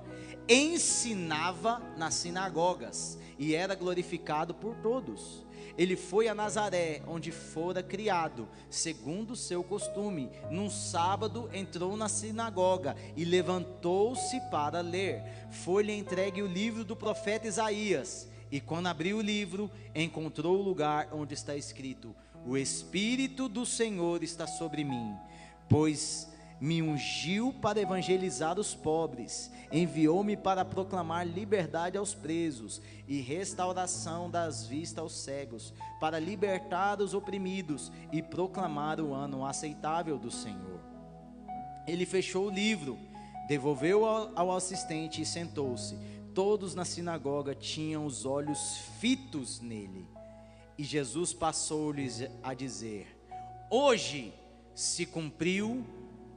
Ensinava 0.47 1.81
nas 1.97 2.15
sinagogas 2.15 3.17
e 3.39 3.55
era 3.55 3.75
glorificado 3.75 4.53
por 4.53 4.75
todos. 4.75 5.45
Ele 5.77 5.95
foi 5.95 6.27
a 6.27 6.35
Nazaré, 6.35 7.01
onde 7.07 7.31
fora 7.31 7.81
criado, 7.81 8.47
segundo 8.69 9.37
seu 9.37 9.63
costume. 9.63 10.29
Num 10.51 10.69
sábado 10.69 11.49
entrou 11.53 11.95
na 11.95 12.09
sinagoga 12.09 12.95
e 13.15 13.23
levantou-se 13.23 14.39
para 14.51 14.81
ler. 14.81 15.23
Foi-lhe 15.63 15.93
entregue 15.93 16.41
o 16.41 16.47
livro 16.47 16.83
do 16.83 16.95
profeta 16.95 17.47
Isaías. 17.47 18.29
E 18.51 18.59
quando 18.59 18.85
abriu 18.85 19.17
o 19.17 19.21
livro, 19.21 19.71
encontrou 19.95 20.59
o 20.59 20.61
lugar 20.61 21.09
onde 21.11 21.33
está 21.33 21.55
escrito: 21.55 22.15
o 22.45 22.57
Espírito 22.57 23.47
do 23.47 23.65
Senhor 23.65 24.23
está 24.23 24.45
sobre 24.45 24.83
mim, 24.83 25.15
pois 25.69 26.31
me 26.59 26.81
ungiu 26.81 27.53
para 27.61 27.81
evangelizar 27.81 28.57
os 28.57 28.73
pobres, 28.73 29.51
enviou-me 29.71 30.37
para 30.37 30.63
proclamar 30.63 31.27
liberdade 31.27 31.97
aos 31.97 32.13
presos 32.13 32.81
e 33.05 33.19
restauração 33.19 34.29
das 34.29 34.65
vistas 34.65 34.99
aos 34.99 35.13
cegos, 35.13 35.73
para 35.99 36.19
libertar 36.19 37.01
os 37.01 37.13
oprimidos 37.13 37.91
e 38.13 38.21
proclamar 38.21 39.01
o 39.01 39.13
ano 39.13 39.45
aceitável 39.45 40.17
do 40.17 40.31
Senhor. 40.31 40.79
Ele 41.85 42.05
fechou 42.05 42.47
o 42.47 42.51
livro, 42.51 42.97
devolveu 43.47 44.05
ao, 44.05 44.55
assistente 44.55 45.21
e 45.21 45.25
sentou-se. 45.25 45.97
Todos 46.33 46.73
na 46.73 46.85
sinagoga 46.85 47.53
tinham 47.53 48.05
os 48.05 48.25
olhos 48.25 48.77
fitos 48.99 49.59
nele. 49.59 50.12
E 50.77 50.83
Jesus 50.83 51.33
passou-lhes 51.33 52.21
a 52.41 52.53
dizer: 52.53 53.07
Hoje 53.69 54.33
se 54.73 55.05
cumpriu 55.05 55.85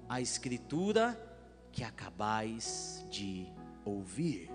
a 0.08 0.20
escritura 0.20 1.20
que 1.72 1.82
acabais 1.82 3.04
de 3.10 3.46
ouvir. 3.84 4.50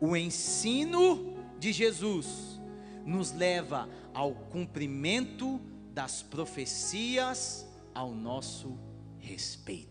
O 0.00 0.16
ensino 0.16 1.36
de 1.58 1.72
Jesus 1.72 2.60
nos 3.04 3.32
leva 3.32 3.88
ao 4.14 4.32
cumprimento 4.32 5.60
das 5.92 6.22
profecias 6.22 7.66
ao 7.94 8.12
nosso 8.12 8.78
respeito. 9.18 9.89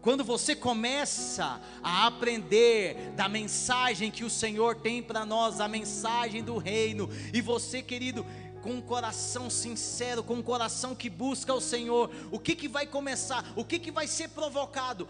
Quando 0.00 0.22
você 0.22 0.54
começa 0.54 1.60
a 1.82 2.06
aprender 2.06 3.12
da 3.16 3.28
mensagem 3.28 4.10
que 4.10 4.24
o 4.24 4.30
Senhor 4.30 4.76
tem 4.76 5.02
para 5.02 5.26
nós, 5.26 5.60
a 5.60 5.68
mensagem 5.68 6.42
do 6.42 6.56
reino, 6.56 7.08
e 7.32 7.40
você, 7.40 7.82
querido, 7.82 8.24
com 8.62 8.74
um 8.74 8.80
coração 8.80 9.50
sincero, 9.50 10.22
com 10.22 10.34
um 10.34 10.42
coração 10.42 10.94
que 10.94 11.10
busca 11.10 11.52
o 11.52 11.60
Senhor, 11.60 12.10
o 12.30 12.38
que 12.38 12.54
que 12.54 12.68
vai 12.68 12.86
começar? 12.86 13.44
O 13.56 13.64
que 13.64 13.78
que 13.78 13.90
vai 13.90 14.06
ser 14.06 14.28
provocado? 14.28 15.08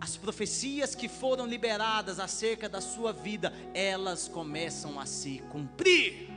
as 0.00 0.16
profecias 0.16 0.94
que 0.94 1.08
foram 1.08 1.46
liberadas 1.46 2.18
acerca 2.18 2.68
da 2.68 2.80
sua 2.80 3.12
vida, 3.12 3.52
elas 3.74 4.26
começam 4.26 4.98
a 4.98 5.04
se 5.04 5.42
cumprir. 5.50 6.30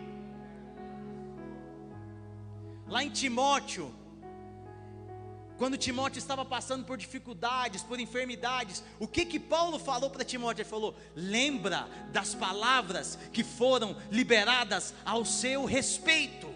Lá 2.86 3.04
em 3.04 3.10
Timóteo, 3.10 3.94
quando 5.64 5.78
Timóteo 5.78 6.20
estava 6.20 6.44
passando 6.44 6.84
por 6.84 6.98
dificuldades, 6.98 7.82
por 7.82 7.98
enfermidades, 7.98 8.84
o 9.00 9.08
que 9.08 9.24
que 9.24 9.40
Paulo 9.40 9.80
falou 9.80 10.10
para 10.10 10.26
Timóteo? 10.26 10.62
Ele 10.62 10.70
falou: 10.70 10.94
"Lembra 11.16 11.88
das 12.12 12.36
palavras 12.36 13.18
que 13.32 13.46
foram 13.46 13.96
liberadas 14.12 14.94
ao 15.06 15.24
seu 15.24 15.64
respeito". 15.64 16.54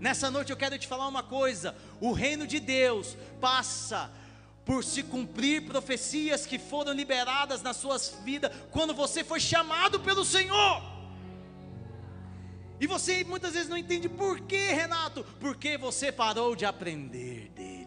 Nessa 0.00 0.28
noite 0.28 0.50
eu 0.50 0.56
quero 0.56 0.76
te 0.76 0.88
falar 0.88 1.06
uma 1.06 1.22
coisa: 1.22 1.76
o 2.00 2.10
reino 2.10 2.48
de 2.48 2.58
Deus 2.58 3.16
passa 3.40 4.10
por 4.64 4.82
se 4.82 5.04
cumprir 5.04 5.64
profecias 5.64 6.44
que 6.46 6.58
foram 6.58 6.92
liberadas 6.92 7.62
nas 7.62 7.76
suas 7.76 8.18
vidas 8.24 8.50
quando 8.72 8.92
você 8.92 9.22
foi 9.22 9.38
chamado 9.38 10.00
pelo 10.00 10.24
Senhor. 10.24 10.82
E 12.80 12.88
você 12.88 13.22
muitas 13.22 13.52
vezes 13.54 13.68
não 13.68 13.76
entende 13.76 14.08
por 14.08 14.40
que, 14.40 14.72
Renato? 14.72 15.24
Porque 15.38 15.78
você 15.78 16.10
parou 16.10 16.56
de 16.56 16.66
aprender 16.66 17.50
dele. 17.50 17.83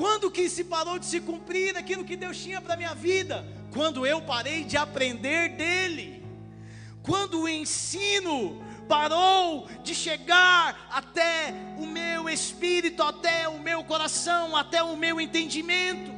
Quando 0.00 0.30
que 0.30 0.48
se 0.48 0.64
parou 0.64 0.98
de 0.98 1.04
se 1.04 1.20
cumprir 1.20 1.76
aquilo 1.76 2.06
que 2.06 2.16
Deus 2.16 2.38
tinha 2.38 2.58
para 2.58 2.74
minha 2.74 2.94
vida? 2.94 3.46
Quando 3.70 4.06
eu 4.06 4.22
parei 4.22 4.64
de 4.64 4.78
aprender 4.78 5.50
dele. 5.50 6.24
Quando 7.02 7.42
o 7.42 7.46
ensino 7.46 8.64
parou 8.88 9.68
de 9.84 9.94
chegar 9.94 10.88
até 10.90 11.52
o 11.76 11.86
meu 11.86 12.30
espírito, 12.30 13.02
até 13.02 13.46
o 13.46 13.58
meu 13.58 13.84
coração, 13.84 14.56
até 14.56 14.82
o 14.82 14.96
meu 14.96 15.20
entendimento. 15.20 16.10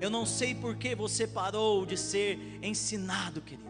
Eu 0.00 0.08
não 0.08 0.24
sei 0.24 0.54
por 0.54 0.76
que 0.76 0.94
você 0.94 1.26
parou 1.26 1.84
de 1.84 1.96
ser 1.96 2.60
ensinado, 2.62 3.40
querido. 3.40 3.65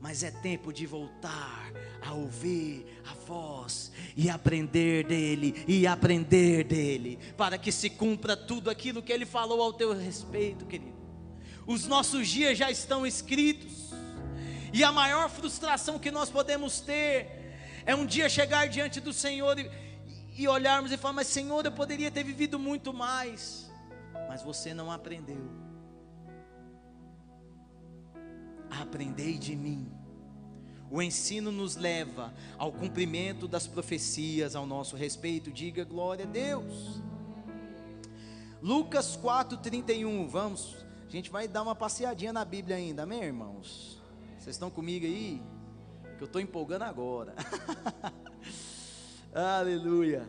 Mas 0.00 0.22
é 0.22 0.30
tempo 0.30 0.72
de 0.72 0.86
voltar 0.86 1.72
a 2.00 2.12
ouvir 2.12 2.86
a 3.04 3.14
voz 3.14 3.90
e 4.16 4.30
aprender 4.30 5.04
dele 5.04 5.64
e 5.66 5.86
aprender 5.86 6.64
dele, 6.64 7.18
para 7.36 7.58
que 7.58 7.72
se 7.72 7.90
cumpra 7.90 8.36
tudo 8.36 8.70
aquilo 8.70 9.02
que 9.02 9.12
ele 9.12 9.26
falou 9.26 9.60
ao 9.60 9.72
teu 9.72 9.92
respeito, 9.92 10.64
querido 10.66 10.98
os 11.68 11.86
nossos 11.86 12.26
dias 12.26 12.56
já 12.56 12.70
estão 12.70 13.06
escritos, 13.06 13.90
e 14.72 14.82
a 14.82 14.90
maior 14.90 15.28
frustração 15.28 15.98
que 15.98 16.10
nós 16.10 16.30
podemos 16.30 16.80
ter 16.80 17.54
é 17.84 17.94
um 17.94 18.06
dia 18.06 18.26
chegar 18.26 18.66
diante 18.68 19.02
do 19.02 19.12
Senhor 19.12 19.58
e, 19.58 19.70
e 20.34 20.48
olharmos 20.48 20.90
e 20.90 20.96
falar: 20.96 21.12
Mas 21.12 21.26
Senhor, 21.26 21.62
eu 21.66 21.72
poderia 21.72 22.10
ter 22.10 22.24
vivido 22.24 22.58
muito 22.58 22.94
mais, 22.94 23.70
mas 24.30 24.42
você 24.42 24.72
não 24.72 24.90
aprendeu. 24.90 25.67
Aprendei 28.70 29.38
de 29.38 29.54
mim. 29.54 29.90
O 30.90 31.02
ensino 31.02 31.52
nos 31.52 31.76
leva 31.76 32.32
ao 32.56 32.72
cumprimento 32.72 33.46
das 33.46 33.66
profecias 33.66 34.56
ao 34.56 34.66
nosso 34.66 34.96
respeito. 34.96 35.50
Diga 35.50 35.84
glória 35.84 36.24
a 36.24 36.28
Deus. 36.28 37.02
Lucas 38.62 39.16
4:31, 39.16 40.26
vamos 40.26 40.88
a 41.08 41.10
gente 41.10 41.30
vai 41.30 41.48
dar 41.48 41.62
uma 41.62 41.74
passeadinha 41.74 42.34
na 42.34 42.44
Bíblia 42.44 42.76
ainda, 42.76 43.04
amém, 43.04 43.22
irmãos? 43.22 43.98
Vocês 44.38 44.56
estão 44.56 44.68
comigo 44.68 45.06
aí? 45.06 45.40
Que 46.18 46.22
eu 46.22 46.26
estou 46.26 46.38
empolgando 46.38 46.82
agora. 46.82 47.34
Aleluia. 49.32 50.28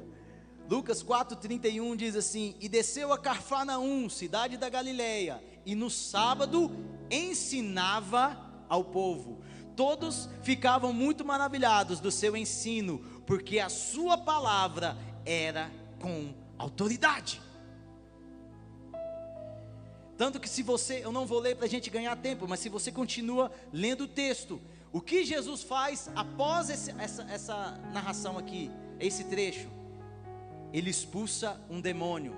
Lucas 0.69 1.03
4,31 1.03 1.97
diz 1.97 2.15
assim: 2.15 2.55
E 2.61 2.69
desceu 2.69 3.11
a 3.11 3.19
Carfanaum, 3.19 4.07
cidade 4.07 4.55
da 4.55 4.69
Galileia, 4.69 5.43
e 5.65 5.75
no 5.75 5.89
sábado 5.89 6.71
ensinava 7.11 8.37
ao 8.67 8.83
povo. 8.83 9.41
Todos 9.75 10.29
ficavam 10.43 10.91
muito 10.91 11.23
maravilhados 11.23 11.99
do 11.99 12.11
seu 12.11 12.35
ensino, 12.35 12.99
porque 13.25 13.59
a 13.59 13.69
sua 13.69 14.17
palavra 14.17 14.97
era 15.25 15.71
com 15.99 16.33
autoridade. 16.57 17.41
Tanto 20.17 20.37
que 20.37 20.49
se 20.49 20.61
você, 20.61 21.01
eu 21.01 21.13
não 21.13 21.25
vou 21.25 21.39
ler 21.39 21.55
para 21.55 21.65
a 21.65 21.69
gente 21.69 21.89
ganhar 21.89 22.13
tempo, 22.17 22.45
mas 22.45 22.59
se 22.59 22.67
você 22.67 22.91
continua 22.91 23.49
lendo 23.71 24.03
o 24.03 24.07
texto, 24.07 24.61
o 24.91 24.99
que 24.99 25.23
Jesus 25.23 25.63
faz 25.63 26.09
após 26.13 26.69
esse, 26.69 26.91
essa, 26.99 27.23
essa 27.23 27.79
narração 27.93 28.37
aqui, 28.37 28.69
esse 28.99 29.23
trecho? 29.23 29.69
Ele 30.73 30.89
expulsa 30.89 31.57
um 31.69 31.79
demônio. 31.79 32.35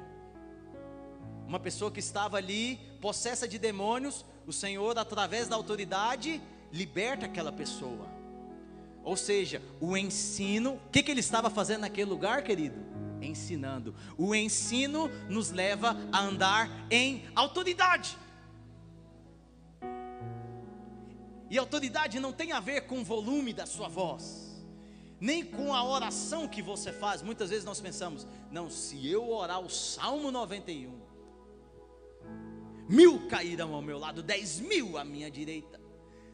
Uma 1.47 1.59
pessoa 1.59 1.89
que 1.89 1.99
estava 1.99 2.37
ali, 2.37 2.79
possessa 3.01 3.47
de 3.47 3.57
demônios, 3.57 4.23
o 4.51 4.53
Senhor, 4.53 4.97
através 4.97 5.47
da 5.47 5.55
autoridade, 5.55 6.41
liberta 6.71 7.25
aquela 7.25 7.51
pessoa. 7.51 8.07
Ou 9.03 9.17
seja, 9.17 9.61
o 9.79 9.97
ensino, 9.97 10.73
o 10.73 10.89
que, 10.91 11.01
que 11.01 11.09
ele 11.09 11.21
estava 11.21 11.49
fazendo 11.49 11.81
naquele 11.81 12.09
lugar, 12.09 12.43
querido? 12.43 12.91
ensinando. 13.23 13.93
O 14.17 14.33
ensino 14.33 15.07
nos 15.29 15.51
leva 15.51 15.95
a 16.11 16.21
andar 16.21 16.69
em 16.89 17.23
autoridade. 17.35 18.17
E 21.49 21.57
autoridade 21.57 22.19
não 22.19 22.33
tem 22.33 22.51
a 22.51 22.59
ver 22.59 22.87
com 22.87 23.01
o 23.01 23.03
volume 23.03 23.53
da 23.53 23.65
sua 23.65 23.87
voz, 23.87 24.63
nem 25.19 25.45
com 25.45 25.73
a 25.73 25.83
oração 25.83 26.47
que 26.47 26.61
você 26.61 26.91
faz. 26.91 27.21
Muitas 27.21 27.49
vezes 27.49 27.65
nós 27.65 27.79
pensamos, 27.79 28.25
não, 28.49 28.69
se 28.71 29.07
eu 29.07 29.29
orar 29.29 29.59
o 29.59 29.69
Salmo 29.69 30.31
91, 30.31 31.00
mil 32.91 33.27
cairão 33.27 33.73
ao 33.73 33.81
meu 33.81 33.97
lado, 33.97 34.21
dez 34.21 34.59
mil 34.59 34.97
à 34.97 35.03
minha 35.03 35.31
direita. 35.31 35.79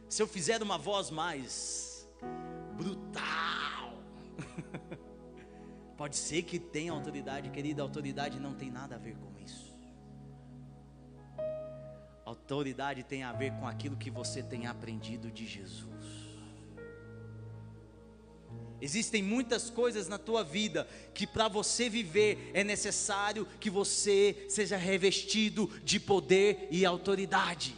Se 0.08 0.22
eu 0.22 0.26
fizer 0.26 0.62
uma 0.62 0.76
voz 0.76 1.10
mais 1.10 2.08
brutal, 2.76 3.58
Pode 5.98 6.16
ser 6.16 6.42
que 6.42 6.60
tenha 6.60 6.92
autoridade, 6.92 7.50
querida, 7.50 7.82
autoridade 7.82 8.38
não 8.38 8.54
tem 8.54 8.70
nada 8.70 8.94
a 8.94 8.98
ver 8.98 9.16
com 9.16 9.36
isso. 9.40 9.76
Autoridade 12.24 13.02
tem 13.02 13.24
a 13.24 13.32
ver 13.32 13.52
com 13.54 13.66
aquilo 13.66 13.96
que 13.96 14.10
você 14.10 14.40
tem 14.40 14.68
aprendido 14.68 15.28
de 15.30 15.44
Jesus. 15.44 16.27
Existem 18.80 19.22
muitas 19.22 19.68
coisas 19.70 20.08
na 20.08 20.18
tua 20.18 20.44
vida 20.44 20.88
que 21.12 21.26
para 21.26 21.48
você 21.48 21.88
viver 21.88 22.50
é 22.54 22.62
necessário 22.62 23.46
que 23.58 23.68
você 23.68 24.46
seja 24.48 24.76
revestido 24.76 25.68
de 25.82 25.98
poder 25.98 26.68
e 26.70 26.86
autoridade. 26.86 27.74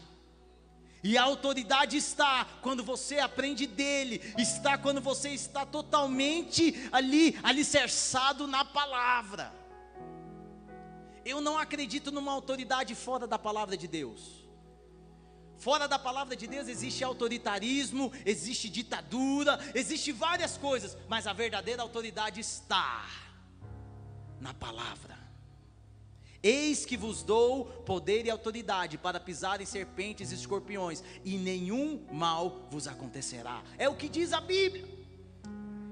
E 1.03 1.17
a 1.17 1.23
autoridade 1.23 1.97
está 1.97 2.45
quando 2.61 2.85
você 2.85 3.19
aprende 3.19 3.67
dele, 3.67 4.21
está 4.37 4.77
quando 4.77 5.01
você 5.01 5.31
está 5.31 5.65
totalmente 5.65 6.89
ali, 6.93 7.39
alicerçado 7.43 8.47
na 8.47 8.65
palavra. 8.65 9.55
Eu 11.25 11.41
não 11.41 11.59
acredito 11.59 12.11
numa 12.11 12.33
autoridade 12.33 12.95
fora 12.95 13.27
da 13.27 13.39
palavra 13.39 13.77
de 13.77 13.89
Deus. 13.89 14.39
Fora 15.61 15.87
da 15.87 15.99
palavra 15.99 16.35
de 16.35 16.46
Deus 16.46 16.68
existe 16.68 17.05
autoritarismo, 17.05 18.11
existe 18.25 18.70
ditadura, 18.70 19.61
existe 19.75 20.11
várias 20.11 20.57
coisas, 20.57 20.96
mas 21.07 21.27
a 21.27 21.35
verdadeira 21.35 21.83
autoridade 21.83 22.40
está 22.40 23.07
na 24.40 24.55
palavra. 24.55 25.18
Eis 26.42 26.87
que 26.87 26.96
vos 26.96 27.23
dou 27.23 27.66
poder 27.85 28.25
e 28.25 28.31
autoridade 28.31 28.96
para 28.96 29.20
pisar 29.20 29.61
em 29.61 29.66
serpentes 29.66 30.33
e 30.33 30.35
escorpiões, 30.35 31.05
e 31.23 31.37
nenhum 31.37 32.07
mal 32.11 32.66
vos 32.70 32.88
acontecerá. 32.88 33.62
É 33.77 33.87
o 33.87 33.94
que 33.94 34.09
diz 34.09 34.33
a 34.33 34.40
Bíblia. 34.40 34.88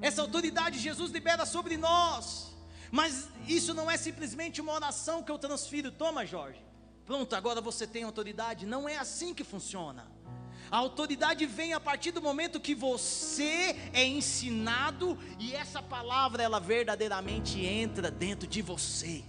Essa 0.01 0.23
autoridade 0.23 0.79
Jesus 0.79 1.11
libera 1.11 1.45
sobre 1.45 1.77
nós. 1.77 2.57
Mas 2.91 3.29
isso 3.47 3.75
não 3.75 3.91
é 3.91 3.99
simplesmente 3.99 4.63
uma 4.63 4.73
oração 4.73 5.23
que 5.23 5.31
eu 5.31 5.39
transfiro. 5.39 5.93
Toma, 5.93 6.25
Jorge. 6.25 6.68
Pronto, 7.09 7.35
agora 7.35 7.59
você 7.63 7.87
tem 7.87 8.03
autoridade. 8.03 8.67
Não 8.67 8.87
é 8.87 8.99
assim 8.99 9.33
que 9.33 9.43
funciona. 9.43 10.07
A 10.71 10.77
autoridade 10.77 11.47
vem 11.47 11.73
a 11.73 11.81
partir 11.81 12.11
do 12.11 12.21
momento 12.21 12.61
que 12.61 12.75
você 12.75 13.75
é 13.95 14.05
ensinado 14.05 15.19
e 15.39 15.55
essa 15.55 15.83
palavra 15.83 16.43
ela 16.43 16.61
verdadeiramente 16.61 17.65
entra 17.65 18.11
dentro 18.11 18.47
de 18.47 18.61
você. 18.61 19.25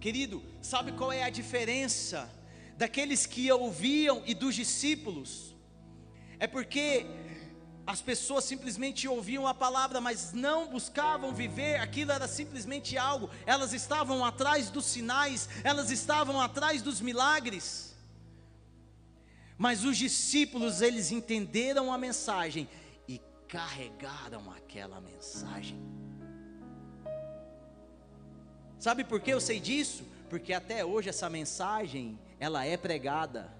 Querido, 0.00 0.42
sabe 0.62 0.92
qual 0.92 1.12
é 1.12 1.22
a 1.22 1.28
diferença 1.28 2.34
daqueles 2.78 3.26
que 3.26 3.52
ouviam 3.52 4.22
e 4.24 4.32
dos 4.32 4.54
discípulos? 4.54 5.54
É 6.38 6.46
porque 6.46 7.04
as 7.90 8.00
pessoas 8.00 8.44
simplesmente 8.44 9.08
ouviam 9.08 9.48
a 9.48 9.52
palavra, 9.52 10.00
mas 10.00 10.32
não 10.32 10.68
buscavam 10.68 11.34
viver, 11.34 11.80
aquilo 11.80 12.12
era 12.12 12.28
simplesmente 12.28 12.96
algo, 12.96 13.28
elas 13.44 13.72
estavam 13.72 14.24
atrás 14.24 14.70
dos 14.70 14.84
sinais, 14.84 15.48
elas 15.64 15.90
estavam 15.90 16.40
atrás 16.40 16.82
dos 16.82 17.00
milagres. 17.00 17.96
Mas 19.58 19.84
os 19.84 19.98
discípulos, 19.98 20.80
eles 20.80 21.10
entenderam 21.10 21.92
a 21.92 21.98
mensagem 21.98 22.68
e 23.08 23.20
carregaram 23.48 24.48
aquela 24.52 25.00
mensagem. 25.00 25.78
Sabe 28.78 29.02
por 29.02 29.20
que 29.20 29.32
eu 29.32 29.40
sei 29.40 29.58
disso? 29.58 30.04
Porque 30.30 30.52
até 30.52 30.84
hoje 30.84 31.08
essa 31.08 31.28
mensagem, 31.28 32.16
ela 32.38 32.64
é 32.64 32.76
pregada. 32.76 33.52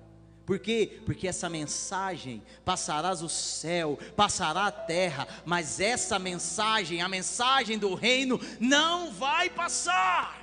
Por 0.44 0.58
quê? 0.58 1.00
Porque 1.06 1.28
essa 1.28 1.48
mensagem 1.48 2.42
passarás 2.64 3.22
o 3.22 3.28
céu, 3.28 3.98
passará 4.16 4.66
a 4.66 4.72
terra, 4.72 5.28
mas 5.44 5.78
essa 5.78 6.18
mensagem, 6.18 7.02
a 7.02 7.08
mensagem 7.08 7.78
do 7.78 7.94
reino, 7.94 8.40
não 8.58 9.12
vai 9.12 9.48
passar. 9.48 10.40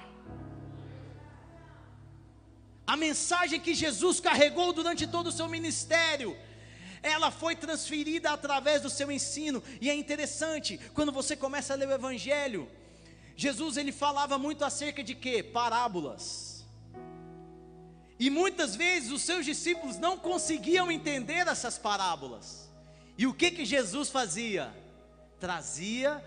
A 2.86 2.96
mensagem 2.96 3.60
que 3.60 3.74
Jesus 3.74 4.22
carregou 4.22 4.72
durante 4.72 5.06
todo 5.06 5.28
o 5.28 5.32
seu 5.32 5.50
ministério, 5.50 6.38
ela 7.04 7.30
foi 7.30 7.54
transferida 7.54 8.32
através 8.32 8.82
do 8.82 8.90
seu 8.90 9.12
ensino, 9.12 9.62
e 9.82 9.90
é 9.90 9.96
interessante, 9.96 10.80
quando 10.94 11.12
você 11.12 11.36
começa 11.36 11.74
a 11.74 11.76
ler 11.76 11.90
o 11.90 11.94
Evangelho, 11.94 12.70
Jesus 13.36 13.76
ele 13.76 13.92
falava 13.92 14.38
muito 14.38 14.64
acerca 14.64 15.04
de 15.04 15.14
quê? 15.14 15.44
Parábolas. 15.44 16.47
E 18.20 18.30
muitas 18.30 18.76
vezes 18.76 19.12
os 19.12 19.22
seus 19.22 19.46
discípulos 19.46 19.98
não 19.98 20.18
conseguiam 20.18 20.92
entender 20.92 21.48
essas 21.48 21.78
parábolas. 21.78 22.70
E 23.18 23.28
o 23.28 23.34
que 23.34 23.52
que 23.52 23.66
Jesus 23.66 24.10
fazia? 24.10 24.74
Trazia 25.40 26.24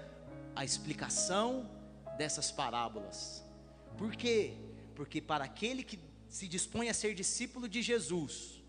a 0.54 0.64
explicação 0.64 1.68
dessas 2.16 2.50
parábolas. 2.52 3.42
Por 3.96 4.14
quê? 4.14 4.54
Porque 4.94 5.20
para 5.20 5.44
aquele 5.44 5.82
que 5.82 5.98
se 6.28 6.46
dispõe 6.46 6.88
a 6.88 6.94
ser 6.94 7.14
discípulo 7.14 7.68
de 7.68 7.82
Jesus, 7.82 8.62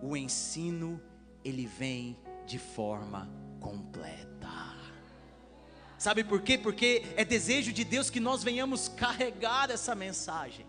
o 0.00 0.16
ensino 0.16 1.00
ele 1.44 1.66
vem 1.66 2.16
de 2.46 2.58
forma 2.58 3.28
completa. 3.60 4.76
Sabe 5.98 6.22
por 6.22 6.42
quê? 6.42 6.58
Porque 6.58 7.02
é 7.16 7.24
desejo 7.24 7.72
de 7.72 7.82
Deus 7.82 8.10
que 8.10 8.20
nós 8.20 8.44
venhamos 8.44 8.88
carregar 8.88 9.70
essa 9.70 9.94
mensagem. 9.94 10.66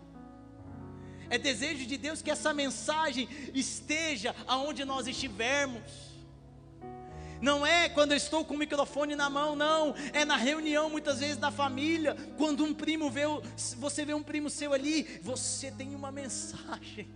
É 1.30 1.38
desejo 1.38 1.86
de 1.86 1.96
Deus 1.96 2.22
que 2.22 2.30
essa 2.30 2.54
mensagem 2.54 3.28
esteja 3.54 4.34
aonde 4.46 4.84
nós 4.84 5.06
estivermos. 5.06 6.08
Não 7.40 7.64
é 7.64 7.88
quando 7.88 8.12
eu 8.12 8.16
estou 8.16 8.44
com 8.44 8.54
o 8.54 8.58
microfone 8.58 9.14
na 9.14 9.30
mão, 9.30 9.54
não. 9.54 9.94
É 10.12 10.24
na 10.24 10.36
reunião, 10.36 10.90
muitas 10.90 11.20
vezes, 11.20 11.36
da 11.36 11.50
família. 11.50 12.16
Quando 12.36 12.64
um 12.64 12.74
primo 12.74 13.10
vê, 13.10 13.22
você 13.76 14.04
vê 14.04 14.14
um 14.14 14.22
primo 14.22 14.50
seu 14.50 14.72
ali, 14.72 15.20
você 15.22 15.70
tem 15.70 15.94
uma 15.94 16.10
mensagem. 16.10 17.08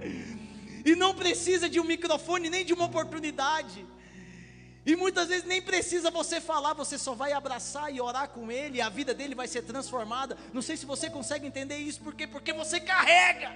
e 0.84 0.94
não 0.94 1.14
precisa 1.14 1.68
de 1.68 1.80
um 1.80 1.84
microfone, 1.84 2.48
nem 2.48 2.64
de 2.64 2.72
uma 2.72 2.84
oportunidade. 2.84 3.84
E 4.84 4.96
muitas 4.96 5.28
vezes 5.28 5.44
nem 5.44 5.60
precisa 5.60 6.10
você 6.10 6.40
falar, 6.40 6.72
você 6.72 6.96
só 6.96 7.14
vai 7.14 7.32
abraçar 7.32 7.94
e 7.94 8.00
orar 8.00 8.30
com 8.30 8.50
ele, 8.50 8.78
e 8.78 8.80
a 8.80 8.88
vida 8.88 9.12
dele 9.12 9.34
vai 9.34 9.46
ser 9.46 9.62
transformada. 9.62 10.36
Não 10.52 10.62
sei 10.62 10.76
se 10.76 10.86
você 10.86 11.10
consegue 11.10 11.46
entender 11.46 11.76
isso, 11.76 12.00
por 12.00 12.14
quê? 12.14 12.26
Porque 12.26 12.52
você 12.52 12.80
carrega. 12.80 13.54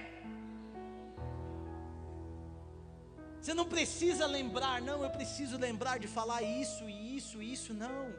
Você 3.41 3.53
não 3.53 3.65
precisa 3.65 4.25
lembrar, 4.25 4.81
não, 4.81 5.03
eu 5.03 5.09
preciso 5.09 5.57
lembrar 5.57 5.99
de 5.99 6.07
falar 6.07 6.41
isso 6.41 6.87
e 6.89 7.17
isso 7.17 7.41
e 7.41 7.53
isso, 7.53 7.73
não. 7.73 8.13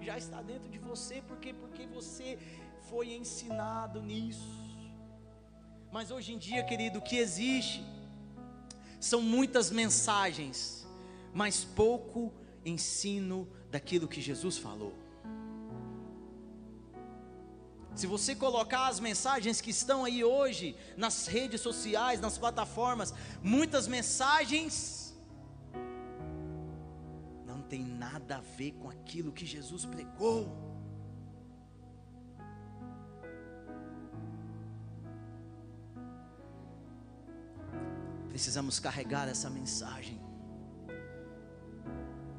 Já 0.00 0.16
está 0.16 0.40
dentro 0.42 0.68
de 0.68 0.78
você, 0.78 1.22
porque 1.26 1.52
porque 1.52 1.86
você 1.86 2.38
foi 2.88 3.14
ensinado 3.14 4.00
nisso. 4.00 4.66
Mas 5.90 6.10
hoje 6.10 6.32
em 6.34 6.38
dia, 6.38 6.62
querido, 6.62 6.98
o 6.98 7.02
que 7.02 7.16
existe 7.16 7.84
são 9.00 9.20
muitas 9.20 9.70
mensagens, 9.70 10.85
mas 11.32 11.64
pouco 11.64 12.32
ensino 12.64 13.48
daquilo 13.70 14.08
que 14.08 14.20
Jesus 14.20 14.58
falou. 14.58 14.94
Se 17.94 18.06
você 18.06 18.34
colocar 18.34 18.88
as 18.88 19.00
mensagens 19.00 19.58
que 19.58 19.70
estão 19.70 20.04
aí 20.04 20.22
hoje 20.22 20.76
nas 20.98 21.26
redes 21.26 21.62
sociais, 21.62 22.20
nas 22.20 22.36
plataformas, 22.36 23.14
muitas 23.42 23.88
mensagens 23.88 25.16
não 27.46 27.62
tem 27.62 27.82
nada 27.82 28.36
a 28.36 28.40
ver 28.40 28.72
com 28.72 28.90
aquilo 28.90 29.32
que 29.32 29.46
Jesus 29.46 29.86
pregou. 29.86 30.46
Precisamos 38.28 38.78
carregar 38.78 39.26
essa 39.26 39.48
mensagem 39.48 40.25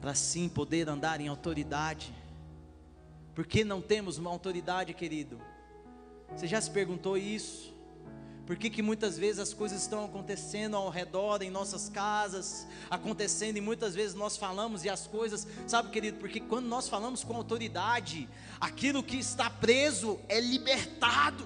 para 0.08 0.16
sim 0.16 0.48
poder 0.48 0.88
andar 0.88 1.20
em 1.20 1.28
autoridade. 1.28 2.16
Porque 3.36 3.66
não 3.66 3.82
temos 3.82 4.18
uma 4.18 4.30
autoridade, 4.30 4.94
querido? 4.94 5.38
Você 6.32 6.48
já 6.48 6.62
se 6.62 6.72
perguntou 6.72 7.18
isso? 7.18 7.76
Por 8.46 8.56
que, 8.56 8.70
que 8.70 8.82
muitas 8.82 9.18
vezes 9.18 9.40
as 9.40 9.54
coisas 9.54 9.82
estão 9.82 10.06
acontecendo 10.06 10.78
ao 10.78 10.90
redor, 10.90 11.42
em 11.42 11.50
nossas 11.50 11.90
casas, 11.90 12.66
acontecendo, 12.90 13.58
e 13.58 13.62
muitas 13.62 13.96
vezes 13.96 14.16
nós 14.16 14.38
falamos 14.38 14.86
e 14.86 14.90
as 14.90 15.06
coisas, 15.06 15.46
sabe, 15.68 15.90
querido, 15.90 16.20
porque 16.20 16.40
quando 16.40 16.68
nós 16.68 16.88
falamos 16.88 17.22
com 17.26 17.36
autoridade, 17.36 18.30
aquilo 18.62 19.04
que 19.04 19.18
está 19.18 19.50
preso 19.50 20.22
é 20.30 20.40
libertado, 20.40 21.46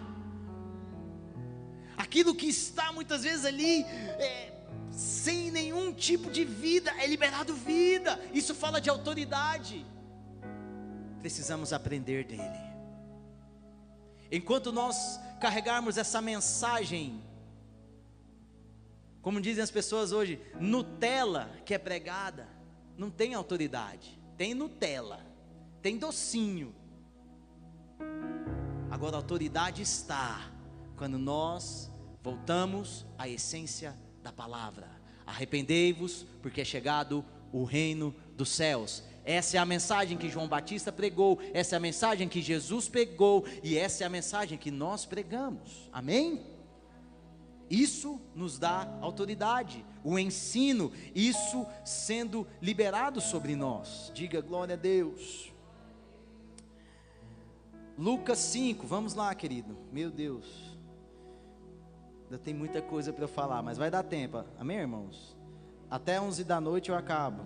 aquilo 1.98 2.36
que 2.36 2.46
está 2.46 2.92
muitas 2.92 3.24
vezes 3.24 3.44
ali, 3.44 3.82
é, 3.82 4.51
sem 4.92 5.50
nenhum 5.50 5.94
tipo 5.94 6.30
de 6.30 6.44
vida, 6.44 6.92
é 7.00 7.08
liberado 7.08 7.54
vida, 7.54 8.20
isso 8.34 8.54
fala 8.54 8.80
de 8.80 8.90
autoridade 8.90 9.86
precisamos 11.22 11.72
aprender 11.72 12.26
dele. 12.26 12.72
Enquanto 14.32 14.72
nós 14.72 15.20
carregarmos 15.40 15.98
essa 15.98 16.20
mensagem, 16.20 17.24
como 19.22 19.40
dizem 19.40 19.64
as 19.64 19.70
pessoas 19.70 20.12
hoje, 20.12 20.42
Nutella 20.60 21.50
que 21.64 21.74
é 21.74 21.78
pregada, 21.78 22.48
não 22.98 23.10
tem 23.10 23.36
autoridade. 23.36 24.20
Tem 24.36 24.54
Nutella, 24.54 25.24
tem 25.82 25.98
docinho. 25.98 26.74
Agora 28.90 29.16
a 29.16 29.20
autoridade 29.20 29.82
está 29.84 30.52
quando 30.98 31.20
nós 31.20 31.92
voltamos 32.24 33.06
à 33.18 33.30
essência 33.30 33.96
da 34.24 34.32
palavra. 34.32 34.90
Arrependei-vos, 35.26 36.26
porque 36.42 36.62
é 36.62 36.66
chegado 36.66 37.24
o 37.52 37.64
reino 37.64 38.16
dos 38.36 38.50
céus. 38.50 39.04
Essa 39.24 39.58
é 39.58 39.60
a 39.60 39.66
mensagem 39.66 40.18
que 40.18 40.30
João 40.30 40.48
Batista 40.48 40.92
pregou, 40.92 41.40
essa 41.54 41.76
é 41.76 41.78
a 41.78 41.80
mensagem 41.80 42.28
que 42.28 42.42
Jesus 42.42 42.90
pregou 42.90 43.46
e 43.62 43.78
essa 43.78 44.04
é 44.04 44.08
a 44.08 44.10
mensagem 44.10 44.58
que 44.58 44.72
nós 44.72 45.06
pregamos. 45.06 45.90
Amém? 45.92 46.42
Isso 47.70 48.20
nos 48.36 48.58
dá 48.58 48.98
autoridade, 49.00 49.86
o 50.04 50.20
ensino, 50.20 50.92
isso 51.16 51.66
sendo 51.86 52.46
liberado 52.62 53.22
sobre 53.22 53.56
nós. 53.56 54.12
Diga 54.14 54.42
glória 54.42 54.74
a 54.74 54.78
Deus. 54.78 55.54
Lucas 57.98 58.40
5, 58.40 58.86
vamos 58.88 59.14
lá, 59.14 59.34
querido. 59.36 59.78
Meu 59.92 60.10
Deus. 60.10 60.71
Ainda 62.32 62.42
tem 62.42 62.54
muita 62.54 62.82
coisa 62.82 63.12
para 63.12 63.26
eu 63.26 63.28
falar, 63.28 63.62
mas 63.62 63.78
vai 63.78 63.92
dar 63.92 64.04
tempo. 64.04 64.42
Amém, 64.58 64.78
irmãos? 64.78 65.36
Até 65.90 66.22
11 66.22 66.46
da 66.46 66.62
noite 66.62 66.90
eu 66.90 66.96
acabo. 66.96 67.44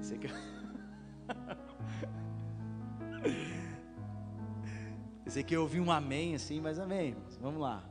Esse 0.00 0.14
aqui... 5.40 5.56
Eu 5.56 5.62
ouvi 5.62 5.80
um 5.80 5.90
amém 5.90 6.36
assim, 6.36 6.60
mas 6.60 6.78
amém. 6.78 7.16
Vamos 7.40 7.60
lá. 7.60 7.82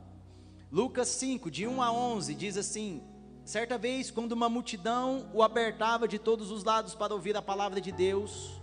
Lucas 0.72 1.08
5, 1.08 1.50
de 1.50 1.66
1 1.66 1.82
a 1.82 1.92
11, 1.92 2.34
diz 2.34 2.56
assim: 2.56 3.02
Certa 3.44 3.76
vez, 3.76 4.10
quando 4.10 4.32
uma 4.32 4.48
multidão 4.48 5.28
o 5.34 5.42
apertava 5.42 6.08
de 6.08 6.18
todos 6.18 6.50
os 6.50 6.64
lados 6.64 6.94
para 6.94 7.12
ouvir 7.12 7.36
a 7.36 7.42
palavra 7.42 7.78
de 7.78 7.92
Deus, 7.92 8.58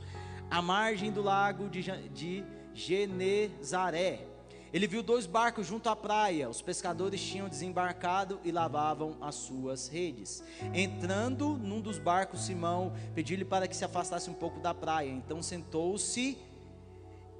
à 0.49 0.59
margem 0.59 1.11
do 1.11 1.21
lago 1.21 1.69
de, 1.69 1.83
de 1.83 2.43
Genezaré, 2.73 4.25
ele 4.73 4.87
viu 4.87 5.01
dois 5.01 5.25
barcos 5.25 5.67
junto 5.67 5.89
à 5.89 5.95
praia. 5.95 6.49
Os 6.49 6.61
pescadores 6.61 7.21
tinham 7.21 7.47
desembarcado 7.47 8.39
e 8.43 8.51
lavavam 8.51 9.17
as 9.21 9.35
suas 9.35 9.87
redes. 9.87 10.43
Entrando 10.73 11.57
num 11.57 11.79
dos 11.79 11.97
barcos, 11.97 12.41
Simão 12.45 12.93
pediu-lhe 13.13 13.45
para 13.45 13.67
que 13.67 13.75
se 13.75 13.85
afastasse 13.85 14.29
um 14.29 14.33
pouco 14.33 14.59
da 14.59 14.73
praia. 14.73 15.09
Então 15.09 15.41
sentou-se 15.41 16.37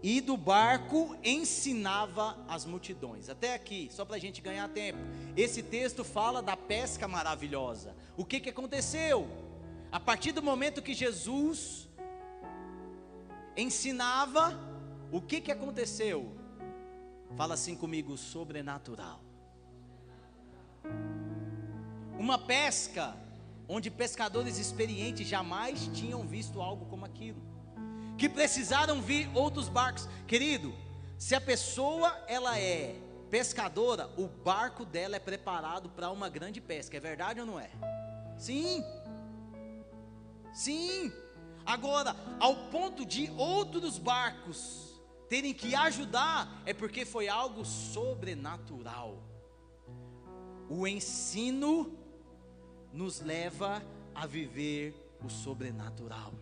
e 0.01 0.21
do 0.21 0.37
barco 0.37 1.17
ensinava 1.23 2.37
as 2.47 2.63
multidões. 2.63 3.27
Até 3.27 3.55
aqui, 3.55 3.89
só 3.91 4.05
para 4.05 4.17
a 4.17 4.19
gente 4.19 4.39
ganhar 4.39 4.69
tempo. 4.69 4.99
Esse 5.35 5.63
texto 5.63 6.03
fala 6.03 6.43
da 6.43 6.55
pesca 6.55 7.07
maravilhosa. 7.07 7.95
O 8.15 8.23
que, 8.23 8.39
que 8.39 8.49
aconteceu? 8.51 9.27
A 9.91 9.99
partir 9.99 10.31
do 10.31 10.43
momento 10.43 10.81
que 10.81 10.93
Jesus 10.93 11.89
ensinava, 13.57 14.53
o 15.11 15.19
que, 15.19 15.41
que 15.41 15.51
aconteceu? 15.51 16.31
Fala 17.35 17.55
assim 17.55 17.75
comigo, 17.75 18.17
sobrenatural. 18.17 19.19
Uma 22.17 22.37
pesca 22.37 23.13
onde 23.67 23.91
pescadores 23.91 24.57
experientes 24.57 25.27
jamais 25.27 25.89
tinham 25.93 26.25
visto 26.25 26.61
algo 26.61 26.85
como 26.85 27.05
aquilo, 27.05 27.41
que 28.17 28.29
precisaram 28.29 29.01
vir 29.01 29.29
outros 29.33 29.67
barcos. 29.67 30.07
Querido, 30.25 30.73
se 31.17 31.35
a 31.35 31.41
pessoa 31.41 32.15
ela 32.27 32.57
é 32.57 32.95
pescadora, 33.29 34.09
o 34.17 34.27
barco 34.27 34.85
dela 34.85 35.17
é 35.17 35.19
preparado 35.19 35.89
para 35.89 36.11
uma 36.11 36.29
grande 36.29 36.61
pesca, 36.61 36.95
é 36.95 36.99
verdade 36.99 37.41
ou 37.41 37.45
não 37.45 37.59
é? 37.59 37.69
Sim. 38.37 38.83
Sim. 40.53 41.11
Agora, 41.65 42.15
ao 42.39 42.55
ponto 42.67 43.05
de 43.05 43.29
outros 43.31 43.97
barcos 43.97 44.84
terem 45.29 45.53
que 45.53 45.75
ajudar, 45.75 46.61
é 46.65 46.73
porque 46.73 47.05
foi 47.05 47.27
algo 47.27 47.65
sobrenatural. 47.65 49.21
O 50.69 50.87
ensino 50.87 51.97
nos 52.91 53.21
leva 53.21 53.83
a 54.13 54.25
viver 54.25 54.95
o 55.23 55.29
sobrenatural. 55.29 56.33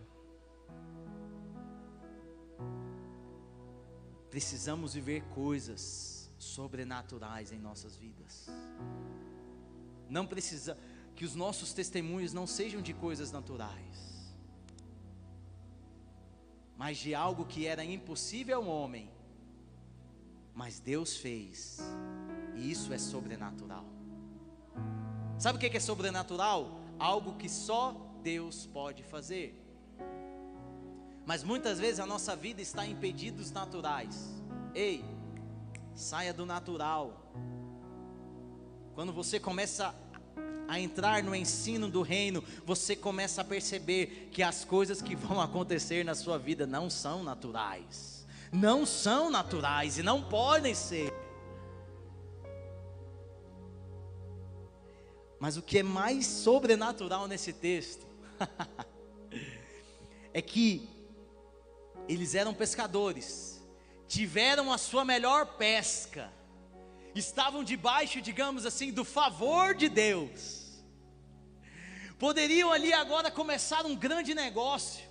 Precisamos 4.30 4.94
viver 4.94 5.22
coisas 5.34 6.30
sobrenaturais 6.38 7.52
em 7.52 7.58
nossas 7.58 7.96
vidas. 7.96 8.48
Não 10.08 10.26
precisa 10.26 10.76
que 11.14 11.24
os 11.24 11.34
nossos 11.34 11.72
testemunhos 11.72 12.32
não 12.32 12.46
sejam 12.46 12.82
de 12.82 12.92
coisas 12.92 13.30
naturais, 13.30 14.13
mas 16.76 16.98
de 16.98 17.14
algo 17.14 17.44
que 17.44 17.66
era 17.66 17.84
impossível 17.84 18.58
ao 18.58 18.66
homem, 18.66 19.10
mas 20.54 20.78
Deus 20.78 21.16
fez, 21.16 21.80
e 22.54 22.70
isso 22.70 22.92
é 22.92 22.98
sobrenatural. 22.98 23.84
Sabe 25.38 25.58
o 25.58 25.60
que 25.60 25.76
é 25.76 25.80
sobrenatural? 25.80 26.80
Algo 26.98 27.34
que 27.34 27.48
só 27.48 27.94
Deus 28.22 28.66
pode 28.66 29.02
fazer. 29.02 29.60
Mas 31.26 31.42
muitas 31.42 31.78
vezes 31.78 32.00
a 32.00 32.06
nossa 32.06 32.36
vida 32.36 32.60
está 32.60 32.86
em 32.86 32.94
pedidos 32.94 33.50
naturais. 33.50 34.42
Ei, 34.74 35.04
saia 35.94 36.32
do 36.32 36.44
natural. 36.44 37.32
Quando 38.94 39.12
você 39.12 39.40
começa 39.40 39.94
a 40.66 40.80
entrar 40.80 41.22
no 41.22 41.34
ensino 41.34 41.88
do 41.88 42.02
reino, 42.02 42.42
você 42.64 42.96
começa 42.96 43.40
a 43.40 43.44
perceber 43.44 44.28
que 44.32 44.42
as 44.42 44.64
coisas 44.64 45.02
que 45.02 45.14
vão 45.14 45.40
acontecer 45.42 46.04
na 46.04 46.14
sua 46.14 46.38
vida 46.38 46.66
não 46.66 46.88
são 46.88 47.22
naturais. 47.22 48.26
Não 48.52 48.86
são 48.86 49.30
naturais 49.30 49.98
e 49.98 50.02
não 50.02 50.22
podem 50.22 50.74
ser. 50.74 51.12
Mas 55.38 55.56
o 55.56 55.62
que 55.62 55.80
é 55.80 55.82
mais 55.82 56.26
sobrenatural 56.26 57.28
nesse 57.28 57.52
texto 57.52 58.06
é 60.32 60.40
que 60.40 60.88
eles 62.08 62.34
eram 62.34 62.54
pescadores, 62.54 63.62
tiveram 64.06 64.72
a 64.72 64.78
sua 64.78 65.04
melhor 65.04 65.56
pesca, 65.56 66.30
estavam 67.14 67.62
debaixo, 67.62 68.20
digamos 68.20 68.66
assim, 68.66 68.92
do 68.92 69.04
favor 69.04 69.74
de 69.74 69.88
Deus. 69.88 70.82
Poderiam 72.18 72.72
ali 72.72 72.92
agora 72.92 73.30
começar 73.30 73.84
um 73.84 73.94
grande 73.94 74.34
negócio, 74.34 75.04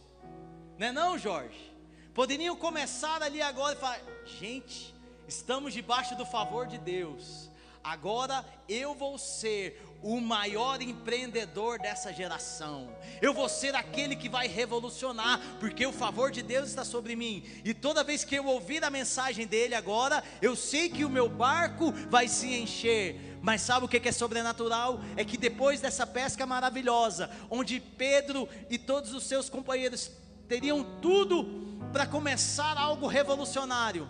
não 0.78 0.88
é 0.88 0.92
não, 0.92 1.18
Jorge? 1.18 1.74
Poderiam 2.14 2.56
começar 2.56 3.22
ali 3.22 3.42
agora 3.42 3.76
e 3.76 3.80
falar: 3.80 4.02
gente, 4.26 4.94
estamos 5.28 5.74
debaixo 5.74 6.16
do 6.16 6.26
favor 6.26 6.68
de 6.68 6.78
Deus. 6.78 7.50
Agora 7.84 8.46
eu 8.70 8.94
vou 8.94 9.18
ser 9.18 9.82
o 10.04 10.20
maior 10.20 10.82
empreendedor 10.82 11.80
dessa 11.80 12.12
geração. 12.12 12.90
Eu 13.22 13.34
vou 13.34 13.48
ser 13.48 13.74
aquele 13.74 14.16
que 14.16 14.28
vai 14.28 14.48
revolucionar, 14.48 15.40
porque 15.60 15.86
o 15.86 15.94
favor 15.94 16.30
de 16.30 16.44
Deus 16.44 16.68
está 16.68 16.84
sobre 16.84 17.16
mim. 17.16 17.44
E 17.64 17.74
toda 17.74 18.04
vez 18.04 18.26
que 18.26 18.36
eu 18.36 18.46
ouvir 18.46 18.84
a 18.84 18.90
mensagem 18.90 19.48
dele 19.48 19.74
agora, 19.74 20.22
eu 20.42 20.56
sei 20.56 20.90
que 20.90 21.06
o 21.06 21.10
meu 21.10 21.30
barco 21.30 21.94
vai 22.10 22.28
se 22.28 22.54
encher. 22.54 23.40
Mas 23.42 23.62
sabe 23.62 23.86
o 23.86 23.90
que 23.90 24.08
é 24.08 24.12
sobrenatural? 24.12 25.00
É 25.16 25.24
que 25.24 25.38
depois 25.38 25.80
dessa 25.80 26.06
pesca 26.06 26.46
maravilhosa, 26.46 27.30
onde 27.50 27.80
Pedro 27.80 28.48
e 28.70 28.78
todos 28.78 29.14
os 29.14 29.24
seus 29.24 29.50
companheiros 29.50 30.12
teriam 30.48 31.00
tudo 31.02 31.80
para 31.92 32.06
começar 32.06 32.78
algo 32.78 33.08
revolucionário, 33.08 34.10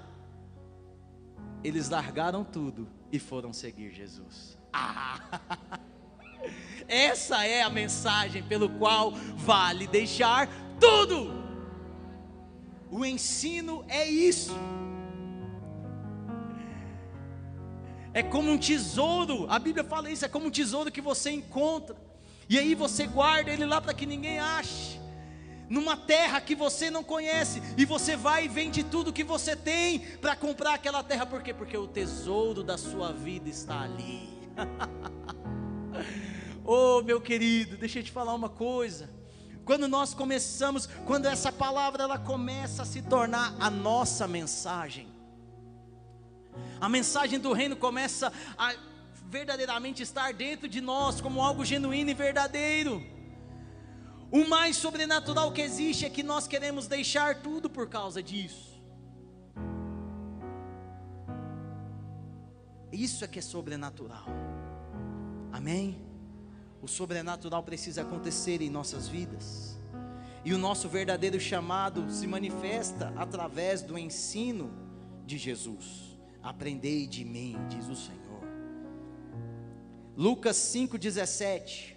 eles 1.63 1.89
largaram 1.89 2.43
tudo 2.43 2.87
e 3.11 3.19
foram 3.19 3.53
seguir 3.53 3.91
Jesus. 3.91 4.57
Ah! 4.73 5.19
Essa 6.87 7.45
é 7.45 7.61
a 7.61 7.69
mensagem 7.69 8.43
pelo 8.43 8.69
qual 8.69 9.11
vale 9.11 9.87
deixar 9.87 10.49
tudo. 10.79 11.43
O 12.91 13.05
ensino 13.05 13.83
é 13.87 14.07
isso. 14.07 14.53
É 18.13 18.21
como 18.21 18.51
um 18.51 18.57
tesouro, 18.57 19.47
a 19.49 19.57
Bíblia 19.57 19.83
fala 19.83 20.11
isso, 20.11 20.23
é 20.23 20.27
como 20.27 20.45
um 20.45 20.51
tesouro 20.51 20.91
que 20.91 21.01
você 21.01 21.31
encontra, 21.31 21.95
e 22.47 22.59
aí 22.59 22.75
você 22.75 23.07
guarda 23.07 23.49
ele 23.49 23.65
lá 23.65 23.81
para 23.81 23.93
que 23.95 24.05
ninguém 24.05 24.37
ache, 24.37 24.99
numa 25.67 25.97
terra 25.97 26.39
que 26.39 26.53
você 26.53 26.91
não 26.91 27.03
conhece, 27.03 27.59
e 27.75 27.85
você 27.85 28.15
vai 28.15 28.45
e 28.45 28.47
vende 28.47 28.83
tudo 28.83 29.11
que 29.11 29.23
você 29.23 29.55
tem 29.55 29.99
para 30.21 30.35
comprar 30.35 30.75
aquela 30.75 31.01
terra, 31.01 31.25
por 31.25 31.41
quê? 31.41 31.55
Porque 31.55 31.75
o 31.75 31.87
tesouro 31.87 32.61
da 32.61 32.77
sua 32.77 33.11
vida 33.11 33.49
está 33.49 33.81
ali. 33.81 34.42
oh, 36.65 37.01
meu 37.01 37.21
querido, 37.21 37.77
deixa 37.77 37.99
eu 37.99 38.03
te 38.03 38.11
falar 38.11 38.33
uma 38.33 38.49
coisa. 38.49 39.09
Quando 39.65 39.87
nós 39.87 40.13
começamos, 40.13 40.87
quando 41.05 41.25
essa 41.25 41.51
palavra 41.51 42.03
ela 42.03 42.17
começa 42.17 42.83
a 42.83 42.85
se 42.85 43.01
tornar 43.01 43.55
a 43.59 43.69
nossa 43.69 44.27
mensagem, 44.27 45.07
a 46.79 46.89
mensagem 46.89 47.39
do 47.39 47.53
reino 47.53 47.75
começa 47.75 48.31
a 48.57 48.75
verdadeiramente 49.29 50.03
estar 50.03 50.33
dentro 50.33 50.67
de 50.67 50.81
nós 50.81 51.21
como 51.21 51.41
algo 51.41 51.63
genuíno 51.63 52.11
e 52.11 52.13
verdadeiro. 52.13 53.03
O 54.29 54.47
mais 54.47 54.77
sobrenatural 54.77 55.51
que 55.51 55.61
existe 55.61 56.05
é 56.05 56.09
que 56.09 56.23
nós 56.23 56.47
queremos 56.47 56.87
deixar 56.87 57.41
tudo 57.41 57.69
por 57.69 57.87
causa 57.87 58.21
disso. 58.21 58.72
Isso 62.93 63.25
é 63.25 63.27
que 63.27 63.39
é 63.39 63.41
sobrenatural. 63.41 64.25
Amém? 65.51 65.99
O 66.81 66.87
sobrenatural 66.87 67.63
precisa 67.63 68.03
acontecer 68.03 68.61
em 68.61 68.69
nossas 68.69 69.07
vidas. 69.07 69.79
E 70.45 70.53
o 70.53 70.57
nosso 70.57 70.87
verdadeiro 70.87 71.39
chamado 71.39 72.09
se 72.11 72.27
manifesta 72.27 73.11
através 73.15 73.81
do 73.81 73.97
ensino 73.97 74.71
de 75.25 75.37
Jesus. 75.37 76.17
Aprendei 76.41 77.07
de 77.07 77.25
mim, 77.25 77.57
diz 77.67 77.87
o 77.87 77.95
Senhor. 77.95 78.43
Lucas 80.15 80.57
5,17. 80.57 81.95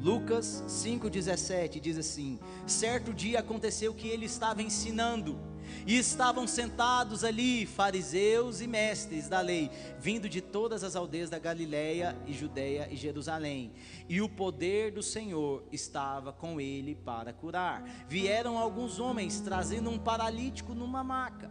Lucas 0.00 0.62
5,17 0.68 1.80
diz 1.80 1.96
assim: 1.96 2.38
Certo 2.66 3.14
dia 3.14 3.38
aconteceu 3.38 3.94
que 3.94 4.08
ele 4.08 4.26
estava 4.26 4.60
ensinando 4.62 5.53
e 5.86 5.96
estavam 5.96 6.46
sentados 6.46 7.24
ali 7.24 7.66
fariseus 7.66 8.60
e 8.60 8.66
mestres 8.66 9.28
da 9.28 9.40
lei, 9.40 9.70
vindo 9.98 10.28
de 10.28 10.40
todas 10.40 10.84
as 10.84 10.96
aldeias 10.96 11.30
da 11.30 11.38
Galiléia 11.38 12.16
e 12.26 12.32
Judéia 12.32 12.88
e 12.90 12.96
Jerusalém. 12.96 13.72
E 14.08 14.20
o 14.20 14.28
poder 14.28 14.92
do 14.92 15.02
Senhor 15.02 15.64
estava 15.72 16.32
com 16.32 16.60
ele 16.60 16.94
para 16.94 17.32
curar. 17.32 17.82
Vieram 18.08 18.58
alguns 18.58 18.98
homens 18.98 19.40
trazendo 19.40 19.90
um 19.90 19.98
paralítico 19.98 20.74
numa 20.74 21.02
maca. 21.04 21.50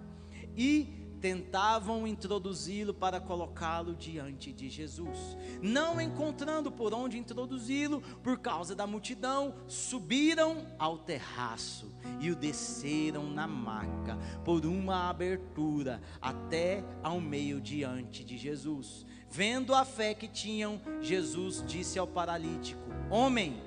E 0.56 1.02
tentavam 1.23 2.05
introduzi-lo 2.05 2.93
para 2.93 3.17
colocá-lo 3.17 3.95
diante 3.95 4.51
de 4.51 4.69
Jesus. 4.69 5.38
Não 5.62 6.01
encontrando 6.01 6.69
por 6.69 6.93
onde 6.93 7.17
introduzi-lo, 7.17 8.01
por 8.21 8.39
causa 8.39 8.75
da 8.75 8.86
multidão, 8.86 9.55
subiram 9.65 10.67
ao 10.77 10.97
terraço 10.97 11.95
e 12.19 12.29
o 12.29 12.36
desceram 12.36 13.29
na 13.29 13.47
maca, 13.47 14.17
por 14.43 14.65
uma 14.65 15.09
abertura, 15.09 16.01
até 16.21 16.84
ao 17.01 17.21
meio 17.21 17.61
diante 17.61 18.21
de 18.26 18.38
Jesus. 18.38 19.05
Vendo 19.30 19.74
a 19.74 19.86
fé 19.86 20.13
que 20.13 20.28
tinham, 20.28 20.82
Jesus 20.99 21.63
disse 21.65 21.97
ao 21.97 22.05
paralítico: 22.05 22.84
Homem, 23.09 23.61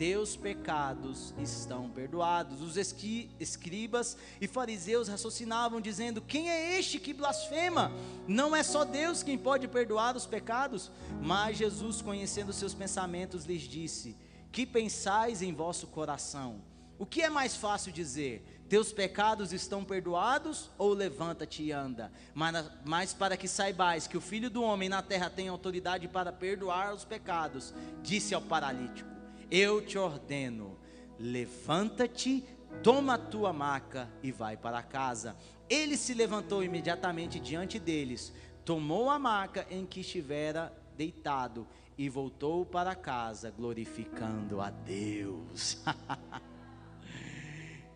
teus 0.00 0.34
pecados 0.34 1.34
estão 1.36 1.90
perdoados. 1.90 2.62
Os 2.62 2.78
escribas 2.78 4.16
e 4.40 4.48
fariseus 4.48 5.08
raciocinavam, 5.08 5.78
dizendo: 5.78 6.22
Quem 6.22 6.48
é 6.48 6.78
este 6.78 6.98
que 6.98 7.12
blasfema? 7.12 7.92
Não 8.26 8.56
é 8.56 8.62
só 8.62 8.82
Deus 8.82 9.22
quem 9.22 9.36
pode 9.36 9.68
perdoar 9.68 10.16
os 10.16 10.24
pecados. 10.24 10.90
Mas 11.20 11.58
Jesus, 11.58 12.00
conhecendo 12.00 12.50
seus 12.50 12.72
pensamentos, 12.72 13.44
lhes 13.44 13.60
disse: 13.60 14.16
Que 14.50 14.64
pensais 14.64 15.42
em 15.42 15.52
vosso 15.52 15.86
coração? 15.86 16.62
O 16.98 17.04
que 17.04 17.20
é 17.20 17.28
mais 17.28 17.54
fácil 17.54 17.92
dizer? 17.92 18.64
Teus 18.70 18.94
pecados 18.94 19.52
estão 19.52 19.84
perdoados, 19.84 20.70
ou 20.78 20.94
levanta-te 20.94 21.62
e 21.62 21.72
anda. 21.72 22.10
Mas, 22.32 22.70
mas 22.86 23.12
para 23.12 23.36
que 23.36 23.46
saibais 23.46 24.06
que 24.06 24.16
o 24.16 24.20
Filho 24.22 24.48
do 24.48 24.62
Homem 24.62 24.88
na 24.88 25.02
terra 25.02 25.28
tem 25.28 25.48
autoridade 25.48 26.08
para 26.08 26.32
perdoar 26.32 26.94
os 26.94 27.04
pecados, 27.04 27.74
disse 28.02 28.34
ao 28.34 28.40
paralítico: 28.40 29.19
Eu 29.50 29.84
te 29.84 29.98
ordeno, 29.98 30.78
levanta-te, 31.18 32.44
toma 32.84 33.14
a 33.14 33.18
tua 33.18 33.52
maca 33.52 34.08
e 34.22 34.30
vai 34.30 34.56
para 34.56 34.80
casa. 34.80 35.36
Ele 35.68 35.96
se 35.96 36.14
levantou 36.14 36.62
imediatamente 36.62 37.40
diante 37.40 37.76
deles, 37.78 38.32
tomou 38.64 39.10
a 39.10 39.18
maca 39.18 39.66
em 39.68 39.84
que 39.84 40.00
estivera 40.00 40.72
deitado 40.96 41.66
e 41.98 42.08
voltou 42.08 42.64
para 42.64 42.94
casa, 42.94 43.50
glorificando 43.50 44.60
a 44.60 44.70
Deus. 44.70 45.82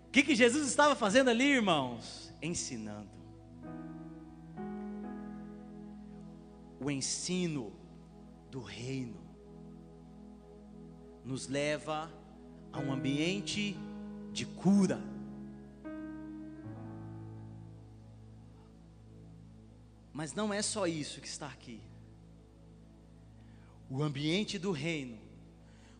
O 0.08 0.10
que, 0.10 0.24
que 0.24 0.34
Jesus 0.34 0.66
estava 0.66 0.96
fazendo 0.96 1.30
ali, 1.30 1.44
irmãos? 1.44 2.32
Ensinando. 2.42 3.08
O 6.80 6.90
ensino 6.90 7.72
do 8.50 8.60
reino 8.60 9.23
nos 11.24 11.48
leva 11.48 12.12
a 12.72 12.78
um 12.78 12.92
ambiente 12.92 13.76
de 14.32 14.44
cura. 14.44 15.00
Mas 20.12 20.32
não 20.32 20.52
é 20.52 20.62
só 20.62 20.86
isso 20.86 21.20
que 21.20 21.26
está 21.26 21.46
aqui. 21.46 21.80
O 23.90 24.02
ambiente 24.02 24.58
do 24.58 24.70
reino 24.70 25.18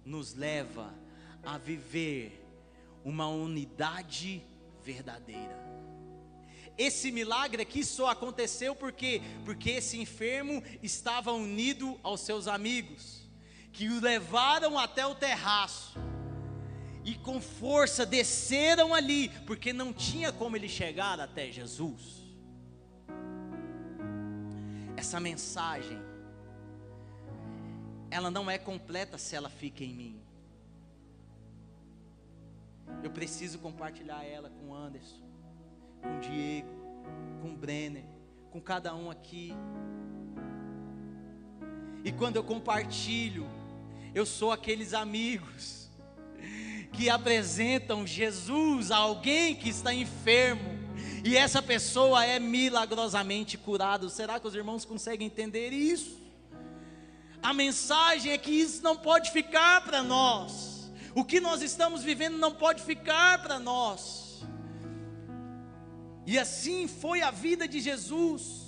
nos 0.05 0.35
leva 0.35 0.95
a 1.43 1.59
viver 1.59 2.45
uma 3.05 3.29
unidade 3.29 4.43
verdadeira. 4.83 5.62
Esse 6.77 7.12
milagre 7.12 7.62
aqui 7.62 7.85
só 7.85 8.09
aconteceu 8.09 8.75
porque 8.75 9.22
porque 9.45 9.70
esse 9.70 9.99
enfermo 9.99 10.62
estava 10.83 11.33
unido 11.33 11.99
aos 12.03 12.20
seus 12.20 12.49
amigos, 12.49 13.24
que 13.75 13.89
o 13.89 14.01
levaram 14.01 14.79
até 14.79 15.05
o 15.05 15.16
terraço 15.16 15.99
e 17.05 17.16
com 17.16 17.41
força 17.41 18.07
desceram 18.07 18.95
ali, 18.95 19.29
porque 19.47 19.72
não 19.72 19.93
tinha 19.93 20.33
como 20.33 20.57
ele 20.57 20.68
chegar 20.68 21.18
até 21.18 21.51
Jesus. 21.51 22.22
Essa 24.97 25.18
mensagem 25.18 26.01
ela 28.11 28.31
não 28.31 28.49
é 28.49 28.57
completa 28.57 29.18
se 29.18 29.35
ela 29.35 29.51
fica 29.51 29.83
em 29.83 29.93
mim. 29.93 30.20
Eu 33.03 33.11
preciso 33.11 33.59
compartilhar 33.59 34.22
ela 34.25 34.51
com 34.51 34.72
Anderson, 34.72 35.29
com 36.01 36.20
Diego, 36.20 36.70
com 37.43 37.57
Brenner, 37.57 38.05
com 38.53 38.61
cada 38.61 38.95
um 38.95 39.11
aqui. 39.11 39.53
E 42.05 42.12
quando 42.12 42.37
eu 42.37 42.45
compartilho, 42.45 43.49
eu 44.15 44.25
sou 44.25 44.53
aqueles 44.53 44.95
amigos 44.95 45.89
que 46.93 47.11
apresentam 47.11 48.07
Jesus 48.07 48.93
a 48.93 48.97
alguém 48.97 49.57
que 49.57 49.69
está 49.69 49.93
enfermo. 49.93 50.79
E 51.25 51.37
essa 51.37 51.61
pessoa 51.61 52.25
é 52.25 52.39
milagrosamente 52.39 53.59
curada. 53.59 54.09
Será 54.09 54.39
que 54.39 54.47
os 54.47 54.55
irmãos 54.55 54.85
conseguem 54.85 55.27
entender 55.27 55.71
isso? 55.71 56.23
A 57.43 57.53
mensagem 57.53 58.33
é 58.33 58.39
que 58.39 58.53
isso 58.53 58.83
não 58.83 58.97
pode 58.97 59.33
ficar 59.33 59.85
para 59.85 60.03
nós. 60.03 60.93
O 61.15 61.25
que 61.25 61.41
nós 61.41 61.61
estamos 61.62 62.03
vivendo 62.03 62.39
não 62.39 62.53
pode 62.53 62.83
ficar 62.83 63.43
para 63.43 63.59
nós. 63.59 64.45
E 66.27 66.39
assim 66.39 66.87
foi 66.87 67.21
a 67.21 67.31
vida 67.31 67.67
de 67.67 67.81
Jesus. 67.81 68.65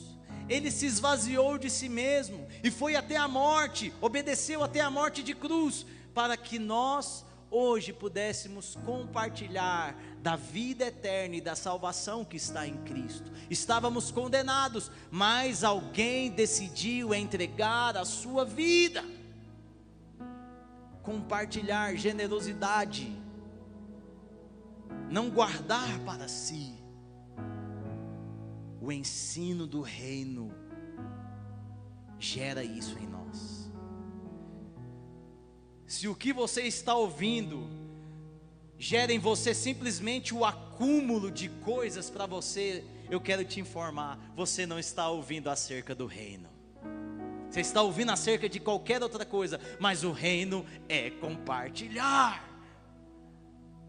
Ele 0.49 0.71
se 0.71 0.87
esvaziou 0.87 1.57
de 1.59 1.71
si 1.71 1.89
mesmo 1.89 2.46
e 2.67 2.71
foi 2.71 2.97
até 2.97 3.17
a 3.17 3.29
morte, 3.29 3.93
obedeceu 4.01 4.65
até 4.65 4.81
a 4.81 4.91
morte 4.91 5.23
de 5.23 5.35
cruz, 5.35 5.87
para 6.13 6.37
que 6.37 6.59
nós 6.59 7.25
hoje 7.49 7.93
pudéssemos 7.93 8.77
compartilhar 8.85 9.97
da 10.21 10.35
vida 10.35 10.87
eterna 10.87 11.37
e 11.37 11.41
da 11.41 11.55
salvação 11.55 12.25
que 12.25 12.37
está 12.37 12.67
em 12.67 12.77
Cristo. 12.79 13.31
Estávamos 13.49 14.11
condenados, 14.11 14.91
mas 15.13 15.63
alguém 15.63 16.29
decidiu 16.31 17.15
entregar 17.15 17.97
a 17.97 18.05
sua 18.05 18.45
vida 18.45 19.05
compartilhar 21.05 21.95
generosidade, 21.95 23.17
não 25.09 25.31
guardar 25.31 26.01
para 26.01 26.27
si. 26.27 26.75
O 28.81 28.91
ensino 28.91 29.69
do 29.69 29.83
reino 29.83 30.66
gera 32.19 32.65
isso 32.65 32.99
em 32.99 33.07
nós. 33.07 33.71
Se 35.87 36.09
o 36.09 36.15
que 36.15 36.33
você 36.33 36.63
está 36.63 36.95
ouvindo 36.95 37.69
gera 38.79 39.13
em 39.13 39.19
você 39.19 39.55
simplesmente 39.55 40.35
o 40.35 40.45
acúmulo 40.45 41.31
de 41.31 41.49
coisas 41.49 42.11
para 42.11 42.27
você, 42.27 42.85
eu 43.11 43.21
quero 43.21 43.45
te 43.45 43.61
informar, 43.61 44.19
você 44.35 44.67
não 44.67 44.79
está 44.79 45.09
ouvindo 45.09 45.49
acerca 45.49 45.95
do 45.95 46.07
reino. 46.07 46.49
Você 47.49 47.61
está 47.61 47.81
ouvindo 47.81 48.11
acerca 48.11 48.49
de 48.49 48.61
qualquer 48.61 49.03
outra 49.03 49.25
coisa, 49.25 49.61
mas 49.79 50.05
o 50.05 50.13
reino 50.13 50.67
é 50.89 51.11
compartilhar. 51.11 52.45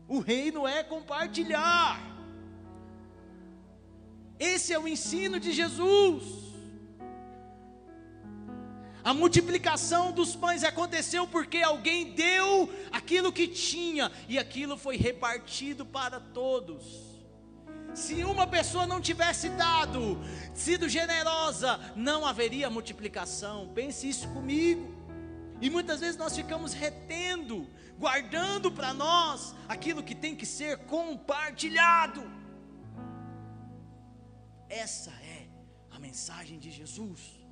O 0.07 0.19
reino 0.19 0.65
é 0.67 0.83
compartilhar. 0.83 1.99
Esse 4.39 4.71
é 4.71 4.79
o 4.79 4.87
ensino 4.87 5.39
de 5.39 5.51
Jesus. 5.51 6.46
A 9.07 9.13
multiplicação 9.13 10.11
dos 10.11 10.35
pães 10.35 10.65
aconteceu 10.65 11.25
porque 11.25 11.59
alguém 11.59 12.11
deu 12.11 12.69
aquilo 12.91 13.31
que 13.31 13.47
tinha 13.47 14.11
e 14.27 14.37
aquilo 14.37 14.77
foi 14.77 14.97
repartido 14.97 15.85
para 15.85 16.19
todos. 16.19 16.83
Se 17.93 18.25
uma 18.25 18.45
pessoa 18.45 18.85
não 18.85 18.99
tivesse 18.99 19.47
dado, 19.51 20.19
sido 20.53 20.89
generosa, 20.89 21.79
não 21.95 22.25
haveria 22.25 22.69
multiplicação. 22.69 23.71
Pense 23.73 24.09
isso 24.09 24.27
comigo. 24.33 24.93
E 25.61 25.69
muitas 25.69 26.01
vezes 26.01 26.17
nós 26.17 26.35
ficamos 26.35 26.73
retendo, 26.73 27.65
guardando 27.97 28.69
para 28.69 28.93
nós 28.93 29.55
aquilo 29.69 30.03
que 30.03 30.15
tem 30.15 30.35
que 30.35 30.45
ser 30.45 30.79
compartilhado. 30.79 32.29
Essa 34.67 35.11
é 35.11 35.47
a 35.91 35.97
mensagem 35.97 36.59
de 36.59 36.69
Jesus. 36.69 37.46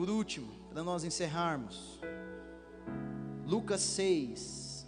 Por 0.00 0.08
último, 0.08 0.50
para 0.70 0.82
nós 0.82 1.04
encerrarmos, 1.04 2.00
Lucas 3.46 3.82
6, 3.82 4.86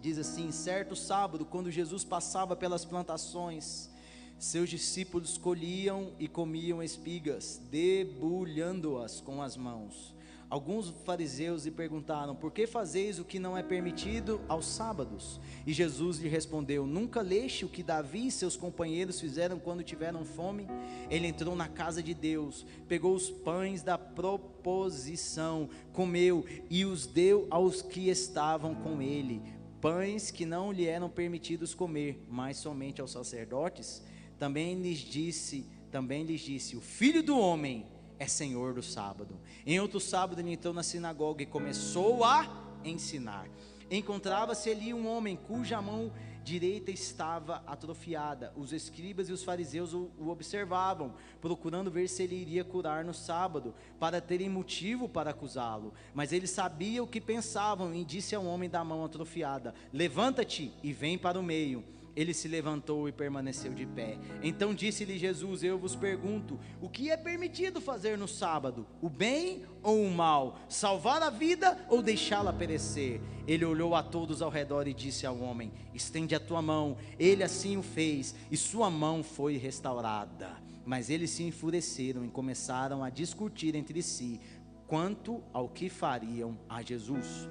Diz 0.00 0.16
assim: 0.16 0.52
certo 0.52 0.94
sábado, 0.94 1.44
quando 1.44 1.68
Jesus 1.68 2.04
passava 2.04 2.54
pelas 2.54 2.84
plantações, 2.84 3.90
seus 4.38 4.70
discípulos 4.70 5.36
colhiam 5.36 6.12
e 6.20 6.28
comiam 6.28 6.80
espigas, 6.80 7.60
debulhando-as 7.68 9.20
com 9.20 9.42
as 9.42 9.56
mãos. 9.56 10.14
Alguns 10.52 10.90
fariseus 11.06 11.64
lhe 11.64 11.70
perguntaram: 11.70 12.36
Por 12.36 12.52
que 12.52 12.66
fazeis 12.66 13.18
o 13.18 13.24
que 13.24 13.38
não 13.38 13.56
é 13.56 13.62
permitido 13.62 14.38
aos 14.46 14.66
sábados? 14.66 15.40
E 15.66 15.72
Jesus 15.72 16.18
lhe 16.18 16.28
respondeu: 16.28 16.86
Nunca 16.86 17.22
leste 17.22 17.64
o 17.64 17.70
que 17.70 17.82
Davi 17.82 18.26
e 18.26 18.30
seus 18.30 18.54
companheiros 18.54 19.18
fizeram 19.18 19.58
quando 19.58 19.82
tiveram 19.82 20.26
fome? 20.26 20.68
Ele 21.08 21.26
entrou 21.26 21.56
na 21.56 21.68
casa 21.68 22.02
de 22.02 22.12
Deus, 22.12 22.66
pegou 22.86 23.14
os 23.14 23.30
pães 23.30 23.82
da 23.82 23.96
proposição, 23.96 25.70
comeu 25.90 26.44
e 26.68 26.84
os 26.84 27.06
deu 27.06 27.46
aos 27.48 27.80
que 27.80 28.10
estavam 28.10 28.74
com 28.74 29.00
ele 29.00 29.40
pães 29.80 30.30
que 30.30 30.44
não 30.44 30.70
lhe 30.70 30.86
eram 30.86 31.08
permitidos 31.08 31.74
comer, 31.74 32.24
mas 32.28 32.58
somente 32.58 33.00
aos 33.00 33.10
sacerdotes, 33.10 34.00
também 34.38 34.80
lhes 34.80 34.98
disse, 34.98 35.66
também 35.90 36.24
lhes 36.24 36.42
disse: 36.42 36.76
O 36.76 36.80
filho 36.82 37.22
do 37.22 37.38
homem 37.38 37.86
é 38.22 38.26
senhor 38.28 38.72
do 38.72 38.82
sábado. 38.82 39.36
Em 39.66 39.80
outro 39.80 39.98
sábado 39.98 40.40
ele 40.40 40.52
entrou 40.52 40.72
na 40.72 40.84
sinagoga 40.84 41.42
e 41.42 41.46
começou 41.46 42.24
a 42.24 42.46
ensinar. 42.84 43.48
Encontrava-se 43.90 44.70
ali 44.70 44.94
um 44.94 45.08
homem 45.08 45.36
cuja 45.36 45.82
mão 45.82 46.12
direita 46.44 46.92
estava 46.92 47.64
atrofiada. 47.66 48.52
Os 48.56 48.72
escribas 48.72 49.28
e 49.28 49.32
os 49.32 49.42
fariseus 49.42 49.92
o, 49.92 50.08
o, 50.16 50.28
observavam, 50.28 51.14
procurando 51.40 51.90
ver 51.90 52.08
se 52.08 52.22
ele 52.22 52.36
iria 52.36 52.64
curar 52.64 53.04
no 53.04 53.12
sábado, 53.12 53.74
para 53.98 54.20
terem 54.20 54.48
motivo 54.48 55.08
para 55.08 55.30
acusá-lo. 55.30 55.92
Mas 56.14 56.32
ele 56.32 56.46
sabia 56.46 57.02
o 57.02 57.08
que 57.08 57.20
pensavam 57.20 57.92
e 57.92 58.04
disse 58.04 58.36
ao 58.36 58.44
homem 58.44 58.70
da 58.70 58.84
mão 58.84 59.04
atrofiada: 59.04 59.74
Levanta-te 59.92 60.72
e 60.80 60.92
vem 60.92 61.18
para 61.18 61.38
o 61.38 61.42
meio. 61.42 61.84
Ele 62.14 62.34
se 62.34 62.46
levantou 62.48 63.08
e 63.08 63.12
permaneceu 63.12 63.72
de 63.72 63.86
pé. 63.86 64.18
Então 64.42 64.74
disse-lhe 64.74 65.18
Jesus: 65.18 65.62
Eu 65.62 65.78
vos 65.78 65.96
pergunto, 65.96 66.58
o 66.80 66.88
que 66.88 67.10
é 67.10 67.16
permitido 67.16 67.80
fazer 67.80 68.18
no 68.18 68.28
sábado? 68.28 68.86
O 69.00 69.08
bem 69.08 69.64
ou 69.82 70.04
o 70.04 70.10
mal? 70.10 70.58
Salvar 70.68 71.22
a 71.22 71.30
vida 71.30 71.84
ou 71.88 72.02
deixá-la 72.02 72.52
perecer? 72.52 73.20
Ele 73.46 73.64
olhou 73.64 73.94
a 73.94 74.02
todos 74.02 74.42
ao 74.42 74.50
redor 74.50 74.86
e 74.86 74.94
disse 74.94 75.26
ao 75.26 75.38
homem: 75.38 75.72
Estende 75.94 76.34
a 76.34 76.40
tua 76.40 76.62
mão. 76.62 76.96
Ele 77.18 77.42
assim 77.42 77.76
o 77.76 77.82
fez, 77.82 78.34
e 78.50 78.56
sua 78.56 78.90
mão 78.90 79.22
foi 79.22 79.56
restaurada. 79.56 80.50
Mas 80.84 81.10
eles 81.10 81.30
se 81.30 81.44
enfureceram 81.44 82.24
e 82.24 82.28
começaram 82.28 83.04
a 83.04 83.10
discutir 83.10 83.74
entre 83.74 84.02
si 84.02 84.40
quanto 84.86 85.42
ao 85.52 85.68
que 85.68 85.88
fariam 85.88 86.58
a 86.68 86.82
Jesus. 86.82 87.48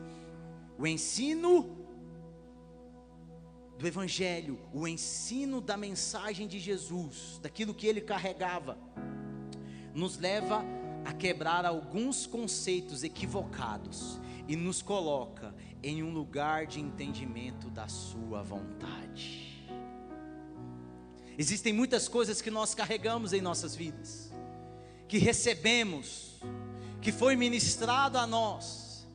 O 0.77 0.85
ensino 0.85 1.80
do 3.81 3.87
Evangelho, 3.87 4.59
o 4.71 4.87
ensino 4.87 5.59
da 5.59 5.75
mensagem 5.75 6.47
de 6.47 6.59
Jesus, 6.59 7.39
daquilo 7.41 7.73
que 7.73 7.87
ele 7.87 7.99
carregava, 7.99 8.77
nos 9.91 10.19
leva 10.19 10.63
a 11.03 11.11
quebrar 11.11 11.65
alguns 11.65 12.27
conceitos 12.27 13.03
equivocados 13.03 14.19
e 14.47 14.55
nos 14.55 14.83
coloca 14.83 15.55
em 15.81 16.03
um 16.03 16.13
lugar 16.13 16.67
de 16.67 16.79
entendimento 16.79 17.71
da 17.71 17.87
Sua 17.87 18.43
vontade. 18.43 19.65
Existem 21.35 21.73
muitas 21.73 22.07
coisas 22.07 22.39
que 22.39 22.51
nós 22.51 22.75
carregamos 22.75 23.33
em 23.33 23.41
nossas 23.41 23.75
vidas, 23.75 24.31
que 25.07 25.17
recebemos, 25.17 26.39
que 27.01 27.11
foi 27.11 27.35
ministrado 27.35 28.19
a 28.19 28.27
nós, 28.27 29.07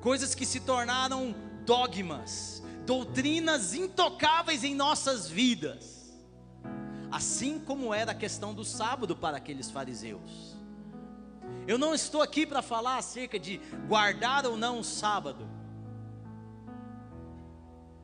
coisas 0.00 0.34
que 0.34 0.44
se 0.44 0.58
tornaram 0.58 1.32
dogmas, 1.64 2.57
doutrinas 2.88 3.74
intocáveis 3.74 4.64
em 4.64 4.74
nossas 4.74 5.28
vidas, 5.28 6.10
assim 7.10 7.58
como 7.58 7.92
era 7.92 8.12
a 8.12 8.14
questão 8.14 8.54
do 8.54 8.64
sábado 8.64 9.14
para 9.14 9.36
aqueles 9.36 9.70
fariseus. 9.70 10.56
Eu 11.66 11.76
não 11.76 11.94
estou 11.94 12.22
aqui 12.22 12.46
para 12.46 12.62
falar 12.62 12.96
acerca 12.96 13.38
de 13.38 13.60
guardar 13.86 14.46
ou 14.46 14.56
não 14.56 14.78
o 14.78 14.84
sábado, 14.84 15.46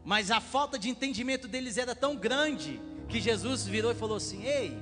mas 0.04 0.30
a 0.30 0.38
falta 0.38 0.78
de 0.78 0.90
entendimento 0.90 1.48
deles 1.48 1.78
era 1.78 1.94
tão 1.94 2.14
grande 2.14 2.78
que 3.08 3.22
Jesus 3.22 3.66
virou 3.66 3.90
e 3.90 3.94
falou 3.94 4.18
assim: 4.18 4.44
Ei, 4.44 4.78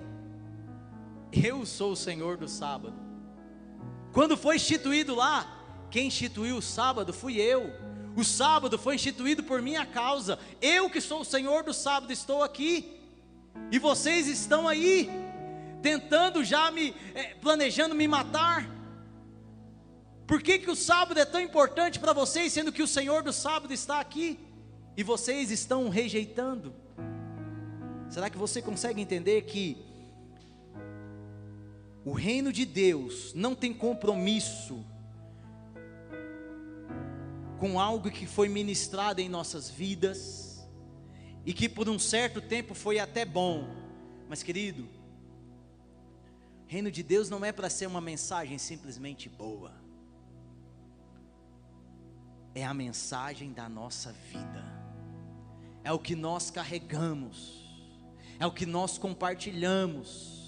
eu 1.30 1.64
sou 1.64 1.92
o 1.92 1.96
Senhor 1.96 2.36
do 2.36 2.48
sábado. 2.48 2.96
Quando 4.12 4.36
foi 4.36 4.56
instituído 4.56 5.14
lá, 5.14 5.46
quem 5.92 6.08
instituiu 6.08 6.56
o 6.56 6.62
sábado 6.62 7.12
fui 7.12 7.36
eu. 7.36 7.81
O 8.16 8.24
sábado 8.24 8.78
foi 8.78 8.96
instituído 8.96 9.42
por 9.42 9.62
minha 9.62 9.86
causa. 9.86 10.38
Eu 10.60 10.90
que 10.90 11.00
sou 11.00 11.20
o 11.20 11.24
Senhor 11.24 11.64
do 11.64 11.72
sábado 11.72 12.12
estou 12.12 12.42
aqui. 12.42 13.00
E 13.70 13.78
vocês 13.78 14.26
estão 14.26 14.68
aí 14.68 15.08
tentando 15.80 16.44
já 16.44 16.70
me 16.70 16.94
é, 17.14 17.34
planejando 17.34 17.94
me 17.94 18.06
matar. 18.06 18.68
Por 20.26 20.42
que, 20.42 20.58
que 20.58 20.70
o 20.70 20.76
sábado 20.76 21.18
é 21.18 21.24
tão 21.24 21.40
importante 21.40 21.98
para 21.98 22.12
vocês, 22.12 22.52
sendo 22.52 22.72
que 22.72 22.82
o 22.82 22.86
Senhor 22.86 23.22
do 23.22 23.32
sábado 23.32 23.72
está 23.72 24.00
aqui 24.00 24.38
e 24.96 25.02
vocês 25.02 25.50
estão 25.50 25.88
rejeitando? 25.88 26.74
Será 28.08 28.30
que 28.30 28.38
você 28.38 28.62
consegue 28.62 29.00
entender 29.00 29.42
que 29.42 29.76
o 32.04 32.12
reino 32.12 32.52
de 32.52 32.64
Deus 32.64 33.32
não 33.34 33.54
tem 33.54 33.72
compromisso 33.72 34.84
com 37.62 37.78
algo 37.78 38.10
que 38.10 38.26
foi 38.26 38.48
ministrado 38.48 39.20
em 39.20 39.28
nossas 39.28 39.70
vidas 39.70 40.66
e 41.46 41.54
que 41.54 41.68
por 41.68 41.88
um 41.88 41.96
certo 41.96 42.40
tempo 42.40 42.74
foi 42.74 42.98
até 42.98 43.24
bom, 43.24 43.68
mas 44.28 44.42
querido, 44.42 44.88
reino 46.66 46.90
de 46.90 47.04
Deus 47.04 47.30
não 47.30 47.44
é 47.44 47.52
para 47.52 47.70
ser 47.70 47.86
uma 47.86 48.00
mensagem 48.00 48.58
simplesmente 48.58 49.28
boa, 49.28 49.72
é 52.52 52.64
a 52.64 52.74
mensagem 52.74 53.52
da 53.52 53.68
nossa 53.68 54.10
vida, 54.10 54.64
é 55.84 55.92
o 55.92 56.00
que 56.00 56.16
nós 56.16 56.50
carregamos, 56.50 57.64
é 58.40 58.46
o 58.46 58.50
que 58.50 58.66
nós 58.66 58.98
compartilhamos, 58.98 60.41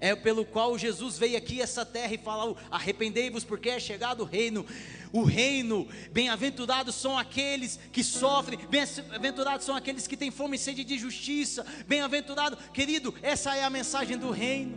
é 0.00 0.14
pelo 0.14 0.44
qual 0.44 0.78
Jesus 0.78 1.18
veio 1.18 1.36
aqui 1.36 1.60
essa 1.60 1.84
terra 1.84 2.14
e 2.14 2.18
falou: 2.18 2.56
arrependei-vos, 2.70 3.44
porque 3.44 3.70
é 3.70 3.80
chegado 3.80 4.20
o 4.20 4.24
reino 4.24 4.66
o 5.12 5.22
reino. 5.22 5.88
Bem-aventurados 6.12 6.94
são 6.94 7.18
aqueles 7.18 7.78
que 7.92 8.04
sofrem, 8.04 8.58
bem-aventurados 8.68 9.64
são 9.64 9.74
aqueles 9.74 10.06
que 10.06 10.16
têm 10.16 10.30
fome 10.30 10.56
e 10.56 10.58
sede 10.58 10.84
de 10.84 10.98
justiça. 10.98 11.64
Bem-aventurado, 11.86 12.56
querido, 12.72 13.14
essa 13.22 13.56
é 13.56 13.64
a 13.64 13.70
mensagem 13.70 14.16
do 14.18 14.30
reino. 14.30 14.76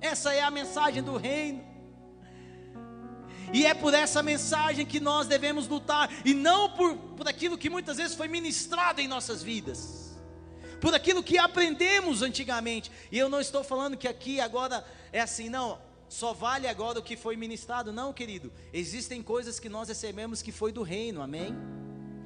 Essa 0.00 0.32
é 0.32 0.40
a 0.40 0.50
mensagem 0.50 1.02
do 1.02 1.16
reino. 1.16 1.66
E 3.52 3.64
é 3.64 3.74
por 3.74 3.94
essa 3.94 4.22
mensagem 4.22 4.84
que 4.84 5.00
nós 5.00 5.26
devemos 5.26 5.66
lutar, 5.66 6.10
e 6.24 6.34
não 6.34 6.70
por, 6.70 6.96
por 6.96 7.26
aquilo 7.26 7.56
que 7.56 7.70
muitas 7.70 7.96
vezes 7.96 8.14
foi 8.14 8.28
ministrado 8.28 9.00
em 9.00 9.08
nossas 9.08 9.42
vidas, 9.42 10.07
por 10.80 10.94
aquilo 10.94 11.22
que 11.22 11.38
aprendemos 11.38 12.22
antigamente. 12.22 12.90
E 13.10 13.18
eu 13.18 13.28
não 13.28 13.40
estou 13.40 13.64
falando 13.64 13.96
que 13.96 14.08
aqui 14.08 14.40
agora 14.40 14.84
é 15.12 15.20
assim, 15.20 15.48
não 15.48 15.78
só 16.08 16.32
vale 16.32 16.66
agora 16.66 16.98
o 16.98 17.02
que 17.02 17.16
foi 17.16 17.36
ministrado. 17.36 17.92
Não, 17.92 18.12
querido. 18.12 18.52
Existem 18.72 19.22
coisas 19.22 19.60
que 19.60 19.68
nós 19.68 19.88
recebemos 19.88 20.40
que 20.40 20.50
foi 20.50 20.72
do 20.72 20.82
reino. 20.82 21.20
Amém? 21.20 21.54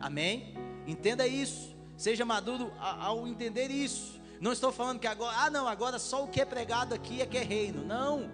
Amém? 0.01 0.55
Entenda 0.87 1.27
isso. 1.27 1.75
Seja 1.97 2.25
maduro 2.25 2.73
ao 2.79 3.27
entender 3.27 3.71
isso. 3.71 4.21
Não 4.41 4.53
estou 4.53 4.73
falando 4.73 4.99
que 4.99 5.07
agora, 5.07 5.37
ah, 5.37 5.51
não, 5.51 5.69
agora 5.69 5.99
só 5.99 6.25
o 6.25 6.29
que 6.29 6.41
é 6.41 6.45
pregado 6.45 6.95
aqui 6.95 7.21
é 7.21 7.27
que 7.27 7.37
é 7.37 7.43
reino. 7.43 7.85
Não. 7.85 8.31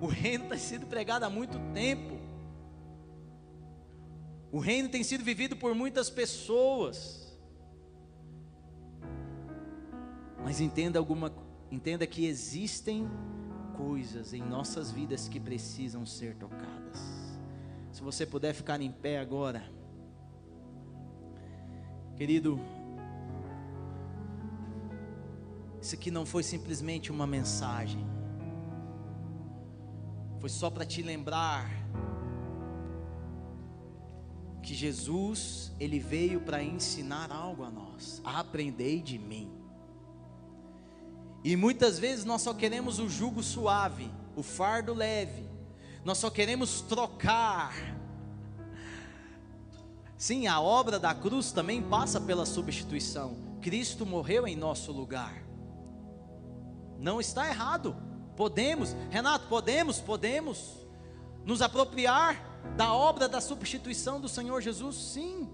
O 0.00 0.06
reino 0.06 0.48
tem 0.48 0.58
sido 0.58 0.86
pregado 0.86 1.24
há 1.24 1.30
muito 1.30 1.58
tempo. 1.72 2.18
O 4.52 4.58
reino 4.58 4.88
tem 4.88 5.02
sido 5.04 5.22
vivido 5.22 5.56
por 5.56 5.74
muitas 5.74 6.10
pessoas. 6.10 7.19
Mas 10.42 10.60
entenda 10.60 10.98
alguma, 10.98 11.32
entenda 11.70 12.06
que 12.06 12.24
existem 12.26 13.08
coisas 13.76 14.32
em 14.32 14.42
nossas 14.42 14.90
vidas 14.90 15.28
que 15.28 15.40
precisam 15.40 16.04
ser 16.04 16.36
tocadas. 16.36 17.38
Se 17.92 18.02
você 18.02 18.26
puder 18.26 18.54
ficar 18.54 18.80
em 18.80 18.90
pé 18.90 19.18
agora, 19.18 19.64
querido, 22.16 22.60
isso 25.80 25.94
aqui 25.94 26.10
não 26.10 26.24
foi 26.24 26.42
simplesmente 26.42 27.10
uma 27.10 27.26
mensagem, 27.26 28.06
foi 30.38 30.48
só 30.48 30.70
para 30.70 30.86
te 30.86 31.02
lembrar 31.02 31.68
que 34.62 34.74
Jesus, 34.74 35.72
ele 35.80 35.98
veio 35.98 36.40
para 36.40 36.62
ensinar 36.62 37.32
algo 37.32 37.64
a 37.64 37.70
nós. 37.70 38.20
Aprendei 38.24 39.02
de 39.02 39.18
mim. 39.18 39.59
E 41.42 41.56
muitas 41.56 41.98
vezes 41.98 42.24
nós 42.24 42.42
só 42.42 42.52
queremos 42.52 42.98
o 42.98 43.08
jugo 43.08 43.42
suave, 43.42 44.10
o 44.36 44.42
fardo 44.42 44.92
leve. 44.92 45.48
Nós 46.04 46.18
só 46.18 46.30
queremos 46.30 46.82
trocar. 46.82 47.74
Sim, 50.16 50.46
a 50.46 50.60
obra 50.60 50.98
da 50.98 51.14
cruz 51.14 51.50
também 51.50 51.82
passa 51.82 52.20
pela 52.20 52.44
substituição. 52.44 53.36
Cristo 53.62 54.04
morreu 54.04 54.46
em 54.46 54.54
nosso 54.54 54.92
lugar. 54.92 55.42
Não 56.98 57.20
está 57.20 57.48
errado. 57.48 57.96
Podemos, 58.36 58.94
Renato, 59.10 59.46
podemos, 59.48 59.98
podemos 59.98 60.76
nos 61.44 61.62
apropriar 61.62 62.50
da 62.76 62.92
obra 62.92 63.28
da 63.28 63.40
substituição 63.40 64.20
do 64.20 64.28
Senhor 64.28 64.60
Jesus? 64.60 64.96
Sim. 64.96 65.48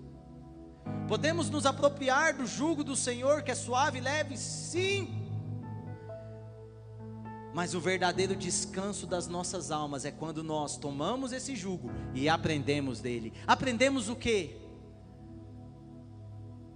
Podemos 1.09 1.49
nos 1.49 1.67
apropriar 1.67 2.37
do 2.37 2.47
jugo 2.47 2.83
do 2.83 2.97
Senhor 2.97 3.43
que 3.43 3.51
é 3.53 3.55
suave 3.55 3.99
e 3.99 4.01
leve? 4.01 4.37
Sim. 4.37 5.26
Mas 7.57 7.75
o 7.75 7.81
verdadeiro 7.81 8.37
descanso 8.37 9.07
das 9.07 9.29
nossas 9.29 9.71
almas 9.71 10.05
é 10.05 10.11
quando 10.11 10.45
nós 10.45 10.77
tomamos 10.77 11.33
esse 11.33 11.57
jugo 11.57 11.91
e 12.13 12.29
aprendemos 12.29 13.01
dele. 13.01 13.33
Aprendemos 13.47 14.11
o 14.11 14.15
que? 14.15 14.55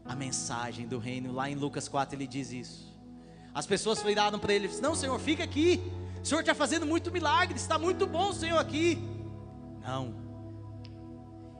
A 0.07 0.17
mensagem 0.17 0.89
do 0.89 0.99
reino. 0.99 1.35
Lá 1.35 1.51
em 1.51 1.55
Lucas 1.55 1.87
4 1.87 2.17
ele 2.17 2.27
diz 2.27 2.51
isso. 2.51 2.99
As 3.53 3.67
pessoas 3.67 4.03
viraram 4.03 4.39
para 4.39 4.55
ele 4.55 4.69
e 4.69 4.81
Não, 4.81 4.95
Senhor, 4.95 5.21
fica 5.21 5.45
aqui. 5.45 5.83
O 6.23 6.25
Senhor 6.25 6.41
está 6.41 6.55
fazendo 6.55 6.87
muito 6.87 7.13
milagre. 7.13 7.59
Está 7.59 7.79
muito 7.79 8.07
bom 8.07 8.33
Senhor 8.33 8.57
aqui. 8.57 8.99
Não. 9.83 10.15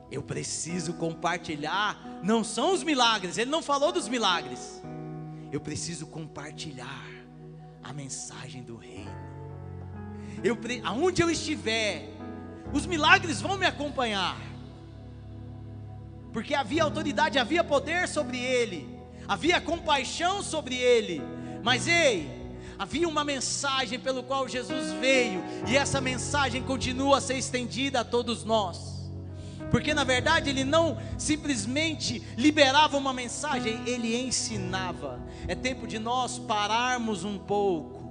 Eu 0.09 0.23
preciso 0.23 0.95
compartilhar. 0.95 1.95
Não 2.23 2.43
são 2.43 2.73
os 2.73 2.81
milagres. 2.81 3.37
Ele 3.37 3.51
não 3.51 3.61
falou 3.61 3.91
dos 3.91 4.07
milagres. 4.07 4.81
Eu 5.51 5.61
preciso 5.61 6.07
compartilhar 6.07 7.20
a 7.83 7.93
mensagem 7.93 8.63
do 8.63 8.75
reino. 8.77 9.11
Eu, 10.43 10.57
aonde 10.83 11.21
eu 11.21 11.29
estiver, 11.29 12.09
os 12.73 12.85
milagres 12.85 13.41
vão 13.41 13.57
me 13.57 13.65
acompanhar. 13.65 14.37
porque 16.33 16.53
havia 16.55 16.83
autoridade, 16.83 17.37
havia 17.37 17.63
poder 17.63 18.07
sobre 18.07 18.37
ele, 18.39 18.97
havia 19.27 19.59
compaixão 19.59 20.41
sobre 20.41 20.75
ele. 20.75 21.21
Mas 21.63 21.87
ei, 21.87 22.29
havia 22.79 23.07
uma 23.07 23.23
mensagem 23.23 23.99
pelo 23.99 24.23
qual 24.23 24.47
Jesus 24.47 24.93
veio, 24.93 25.43
e 25.67 25.75
essa 25.75 25.99
mensagem 25.99 26.63
continua 26.63 27.17
a 27.17 27.21
ser 27.21 27.37
estendida 27.37 27.99
a 27.99 28.05
todos 28.05 28.43
nós. 28.43 29.00
Porque 29.71 29.93
na 29.93 30.03
verdade 30.03 30.49
ele 30.49 30.65
não 30.65 30.97
simplesmente 31.17 32.21
liberava 32.37 32.97
uma 32.97 33.13
mensagem, 33.13 33.81
ele 33.87 34.21
ensinava. 34.21 35.19
É 35.47 35.55
tempo 35.55 35.87
de 35.87 35.97
nós 35.97 36.37
pararmos 36.37 37.23
um 37.23 37.39
pouco 37.39 38.01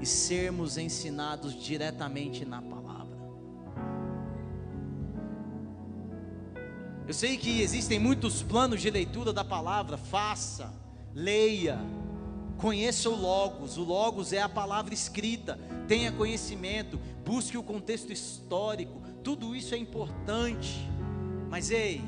e 0.00 0.04
sermos 0.04 0.76
ensinados 0.76 1.54
diretamente 1.54 2.44
na 2.44 2.60
palavra. 2.60 3.16
Eu 7.06 7.14
sei 7.14 7.36
que 7.38 7.62
existem 7.62 7.98
muitos 7.98 8.42
planos 8.42 8.82
de 8.82 8.90
leitura 8.90 9.32
da 9.32 9.44
palavra, 9.44 9.96
faça, 9.96 10.74
leia, 11.14 11.78
conheça 12.58 13.08
o 13.08 13.14
Logos, 13.14 13.78
o 13.78 13.82
Logos 13.82 14.32
é 14.32 14.42
a 14.42 14.48
palavra 14.48 14.92
escrita, 14.92 15.58
tenha 15.86 16.12
conhecimento, 16.12 17.00
busque 17.24 17.56
o 17.56 17.62
contexto 17.62 18.12
histórico, 18.12 18.97
tudo 19.22 19.54
isso 19.54 19.74
é 19.74 19.78
importante, 19.78 20.88
mas 21.50 21.70
ei, 21.70 22.02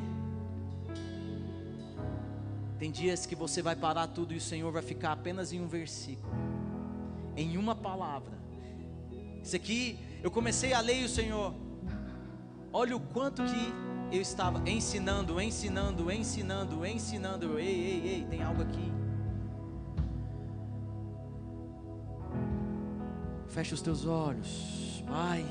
tem 2.79 2.91
dias 2.91 3.27
que 3.27 3.35
você 3.35 3.61
vai 3.61 3.77
parar 3.77 4.07
tudo 4.07 4.33
e 4.33 4.37
o 4.37 4.41
Senhor 4.41 4.73
vai 4.73 4.83
ficar 4.83 5.13
apenas 5.13 5.53
em 5.53 5.61
um 5.61 5.69
versículo, 5.69 6.33
em 7.37 7.57
uma 7.57 7.75
palavra. 7.75 8.39
Isso 9.43 9.55
aqui, 9.57 9.99
eu 10.23 10.31
comecei 10.31 10.73
a 10.73 10.81
ler 10.81 11.03
e 11.03 11.05
o 11.05 11.09
Senhor, 11.09 11.55
olha 12.73 12.97
o 12.97 13.01
quanto 13.01 13.43
que 13.45 14.17
eu 14.17 14.23
estava 14.23 14.69
ensinando, 14.69 15.41
ensinando, 15.41 16.11
ensinando, 16.11 16.87
ensinando. 16.87 17.59
Ei, 17.59 17.67
ei, 17.67 18.09
ei, 18.15 18.27
tem 18.29 18.43
algo 18.43 18.63
aqui. 18.63 18.93
Fecha 23.49 23.75
os 23.75 23.83
teus 23.83 24.07
olhos, 24.07 25.03
Pai 25.07 25.45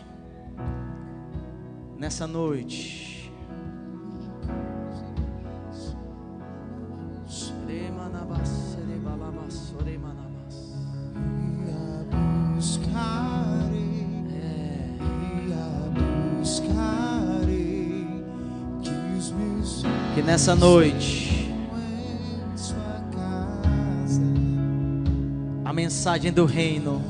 nessa 1.99 2.25
noite. 2.25 3.09
Que 20.15 20.21
nessa 20.23 20.55
noite 20.55 21.29
a 25.63 25.73
mensagem 25.73 26.31
do 26.31 26.45
reino, 26.45 27.01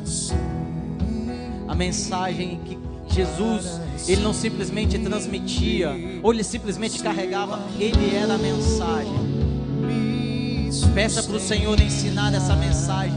a 1.67 1.73
mensagem 1.73 2.59
que 2.65 2.77
Jesus, 3.13 3.79
ele 4.07 4.21
não 4.21 4.33
simplesmente 4.33 4.97
transmitia, 4.99 5.91
ou 6.23 6.33
ele 6.33 6.43
simplesmente 6.43 7.01
carregava, 7.01 7.59
ele 7.79 8.15
era 8.15 8.35
a 8.35 8.37
mensagem. 8.37 9.29
Peça 10.93 11.23
para 11.23 11.35
o 11.35 11.39
Senhor 11.39 11.79
ensinar 11.79 12.33
essa 12.33 12.55
mensagem. 12.55 13.15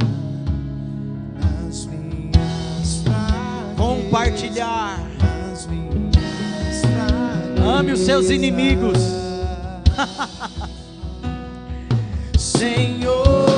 Compartilhar. 3.77 5.01
Ame 7.65 7.93
os 7.93 8.01
seus 8.01 8.31
inimigos. 8.31 8.99
Senhor. 12.39 13.52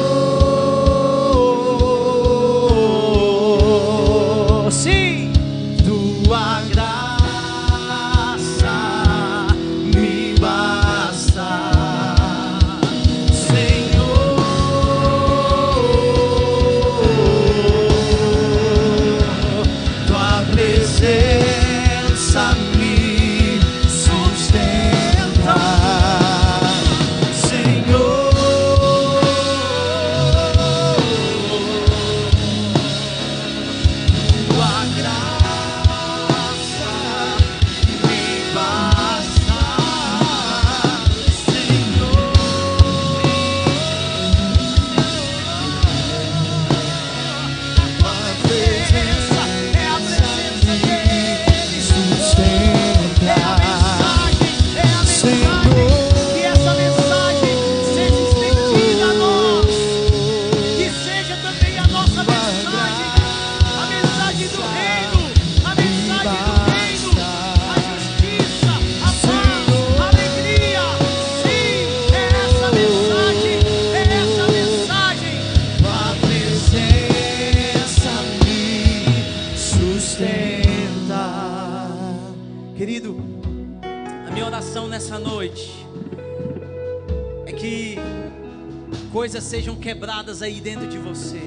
Quebradas 89.81 90.43
aí 90.43 90.61
dentro 90.61 90.87
de 90.87 90.97
você. 90.97 91.41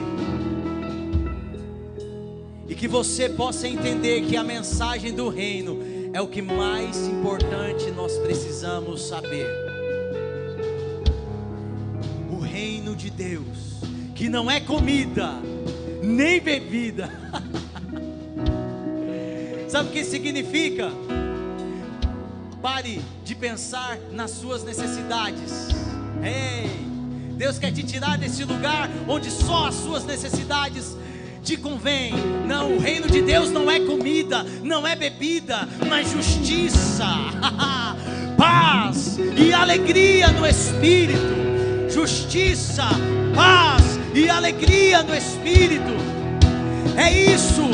E 2.68 2.76
que 2.76 2.88
você 2.88 3.30
possa 3.30 3.68
entender 3.68 4.26
que 4.26 4.36
a 4.36 4.44
mensagem 4.44 5.14
do 5.14 5.30
reino 5.30 5.80
é 6.12 6.22
o 6.22 6.28
que 6.28 6.42
mais 6.42 7.08
importante 7.08 7.90
nós 7.92 8.18
precisamos 8.18 9.08
saber. 9.08 9.48
O 12.30 12.40
reino 12.40 12.94
de 12.94 13.10
Deus, 13.10 13.80
que 14.14 14.28
não 14.28 14.52
é 14.52 14.60
comida, 14.60 15.36
nem 16.04 16.42
bebida. 16.42 17.10
Sabe 19.70 19.90
o 19.90 19.92
que 19.94 20.04
significa? 20.04 20.92
Pare 22.62 23.02
de 23.24 23.34
pensar 23.34 23.98
nas 24.12 24.32
suas 24.32 24.64
necessidades. 24.64 25.70
Ei! 26.22 26.87
Deus 27.38 27.60
quer 27.60 27.72
te 27.72 27.84
tirar 27.84 28.18
desse 28.18 28.44
lugar 28.44 28.90
onde 29.08 29.30
só 29.30 29.68
as 29.68 29.76
suas 29.76 30.04
necessidades 30.04 30.98
te 31.44 31.56
convém. 31.56 32.12
Não, 32.48 32.76
o 32.76 32.80
reino 32.80 33.08
de 33.08 33.22
Deus 33.22 33.52
não 33.52 33.70
é 33.70 33.80
comida, 33.80 34.44
não 34.64 34.88
é 34.88 34.96
bebida, 34.96 35.68
mas 35.88 36.12
justiça, 36.12 37.06
paz 38.36 39.20
e 39.38 39.54
alegria 39.54 40.30
no 40.30 40.48
espírito. 40.48 41.38
Justiça, 41.88 42.86
paz 43.36 44.00
e 44.16 44.28
alegria 44.28 45.04
no 45.04 45.16
espírito. 45.16 45.96
É 46.98 47.12
isso. 47.12 47.70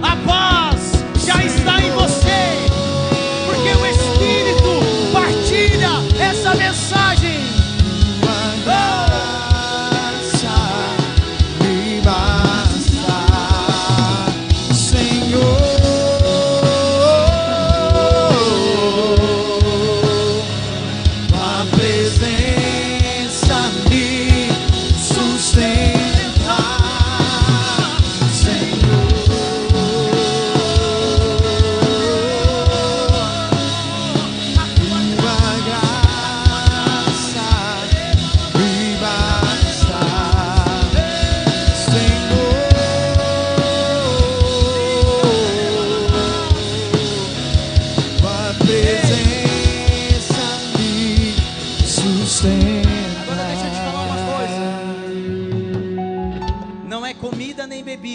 A 0.00 0.14
paz 0.24 0.92
já 1.26 1.44
está 1.44 1.82
em 1.82 1.90
você, 1.90 2.25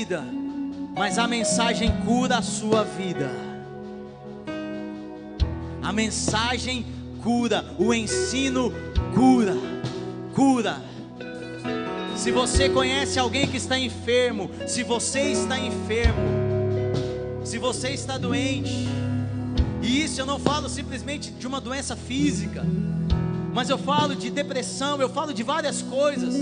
recebida, 0.02 0.24
mas 0.96 1.18
a 1.18 1.28
mensagem 1.28 1.92
cura 2.06 2.38
a 2.38 2.42
sua 2.42 2.84
vida. 2.84 3.30
A 5.82 5.94
mensagem 5.94 6.86
cura, 7.24 7.66
o 7.78 7.94
ensino 7.94 8.72
cura, 9.14 9.56
cura. 10.34 10.82
Se 12.16 12.32
você 12.32 12.70
conhece 12.70 13.18
alguém 13.18 13.48
que 13.48 13.58
está 13.58 13.78
enfermo, 13.80 14.50
se 14.68 14.84
você 14.84 15.32
está 15.32 15.58
enfermo, 15.58 16.22
se 17.44 17.58
você 17.58 17.90
está 17.90 18.18
doente, 18.18 18.88
e 19.82 20.04
isso 20.04 20.22
eu 20.22 20.26
não 20.26 20.40
falo 20.40 20.70
simplesmente 20.70 21.32
de 21.32 21.48
uma 21.48 21.60
doença 21.60 21.96
física, 21.96 22.64
mas 23.54 23.70
eu 23.70 23.78
falo 23.78 24.16
de 24.16 24.30
depressão, 24.30 25.02
eu 25.02 25.10
falo 25.10 25.34
de 25.34 25.42
várias 25.44 25.82
coisas. 25.82 26.36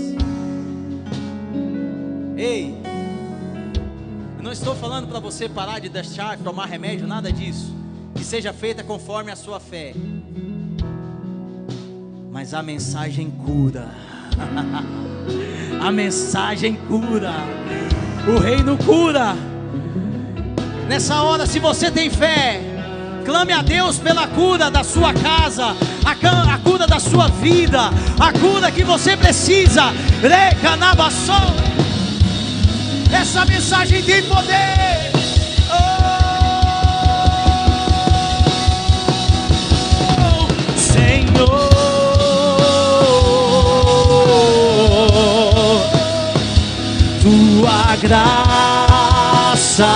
Ei, 2.36 2.74
eu 4.40 4.44
não 4.44 4.52
estou 4.52 4.74
falando 4.74 5.06
para 5.06 5.20
você 5.20 5.50
parar 5.50 5.80
de 5.80 5.90
deixar 5.90 6.38
tomar 6.38 6.64
remédio, 6.64 7.06
nada 7.06 7.30
disso. 7.30 7.76
Que 8.14 8.24
seja 8.24 8.54
feita 8.54 8.82
conforme 8.82 9.30
a 9.30 9.36
sua 9.36 9.60
fé. 9.60 9.92
Mas 12.32 12.54
a 12.54 12.62
mensagem 12.62 13.30
cura. 13.30 13.90
a 15.78 15.92
mensagem 15.92 16.74
cura. 16.88 17.34
O 18.34 18.38
reino 18.38 18.78
cura. 18.78 19.34
Nessa 20.88 21.22
hora, 21.22 21.44
se 21.44 21.58
você 21.58 21.90
tem 21.90 22.08
fé, 22.08 22.62
clame 23.26 23.52
a 23.52 23.60
Deus 23.60 23.98
pela 23.98 24.26
cura 24.26 24.70
da 24.70 24.82
sua 24.82 25.12
casa, 25.12 25.76
a, 26.02 26.58
cura 26.60 26.86
da 26.86 26.98
sua 26.98 27.28
vida, 27.28 27.90
a 28.18 28.32
cura 28.32 28.70
que 28.70 28.84
você 28.84 29.18
precisa. 29.18 29.90
Recanabação. 30.22 31.89
Essa 33.12 33.44
mensagem 33.44 34.02
tem 34.02 34.22
poder. 34.22 35.10
Senhor. 40.76 41.70
Tua 47.20 47.96
graça 47.96 49.86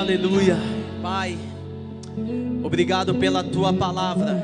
Aleluia, 0.00 0.56
Pai. 1.02 1.38
Obrigado 2.64 3.14
pela 3.16 3.44
tua 3.44 3.74
palavra. 3.74 4.42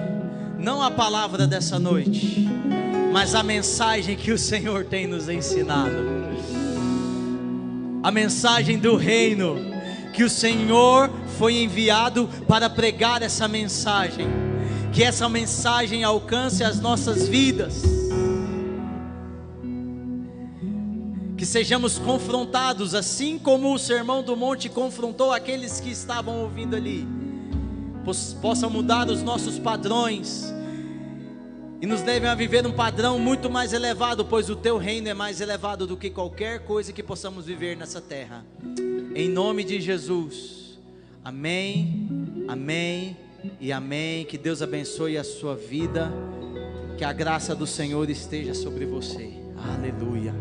Não 0.59 0.83
a 0.83 0.91
palavra 0.91 1.47
dessa 1.47 1.79
noite, 1.79 2.47
mas 3.11 3.35
a 3.35 3.43
mensagem 3.43 4.15
que 4.15 4.31
o 4.31 4.37
Senhor 4.37 4.85
tem 4.85 5.07
nos 5.07 5.27
ensinado. 5.27 6.36
A 8.07 8.11
mensagem 8.13 8.79
do 8.79 8.95
reino 8.95 9.57
que 10.13 10.23
o 10.23 10.31
Senhor 10.31 11.11
foi 11.39 11.65
enviado 11.65 12.29
para 12.47 12.71
pregar 12.71 13.21
essa 13.21 13.49
mensagem. 13.49 14.29
Que 14.93 15.03
essa 15.03 15.29
mensagem 15.29 16.05
alcance 16.05 16.63
as 16.63 16.79
nossas 16.81 17.27
vidas. 17.27 17.83
que 21.37 21.45
sejamos 21.45 21.99
confrontados, 21.99 22.95
assim 22.95 23.39
como 23.39 23.75
o 23.75 23.79
sermão 23.79 24.23
do 24.23 24.37
monte 24.37 24.69
confrontou 24.69 25.33
aqueles 25.33 25.81
que 25.81 25.91
estavam 25.91 26.43
ouvindo 26.43 26.75
ali, 26.77 27.07
Pos- 28.05 28.35
possa 28.41 28.69
mudar 28.71 29.09
os 29.11 29.21
nossos 29.23 29.59
padrões 29.59 30.55
e 31.81 31.87
nos 31.87 32.03
levem 32.03 32.29
a 32.29 32.35
viver 32.35 32.67
um 32.67 32.73
padrão 32.73 33.19
muito 33.19 33.51
mais 33.51 33.73
elevado, 33.73 34.25
pois 34.25 34.49
o 34.49 34.57
teu 34.57 34.79
reino 34.79 35.09
é 35.09 35.15
mais 35.15 35.41
elevado 35.41 35.87
do 35.87 35.97
que 35.97 36.11
qualquer 36.11 36.61
coisa 36.61 36.93
que 36.93 37.03
possamos 37.03 37.47
viver 37.47 37.77
nessa 37.77 38.01
terra. 38.01 38.45
Em 39.15 39.29
nome 39.29 39.65
de 39.65 39.81
Jesus, 39.81 40.79
amém, 41.25 42.09
amém 42.49 43.17
e 43.61 43.73
amém. 43.73 44.25
Que 44.25 44.39
Deus 44.39 44.63
abençoe 44.63 45.19
a 45.19 45.25
sua 45.25 45.55
vida, 45.55 46.13
que 46.97 47.05
a 47.05 47.13
graça 47.13 47.55
do 47.55 47.67
Senhor 47.67 48.09
esteja 48.09 48.55
sobre 48.55 48.87
você. 48.87 49.33
Aleluia. 49.57 50.35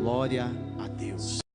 Glória 0.00 0.50
a 0.78 0.86
Deus. 0.86 1.47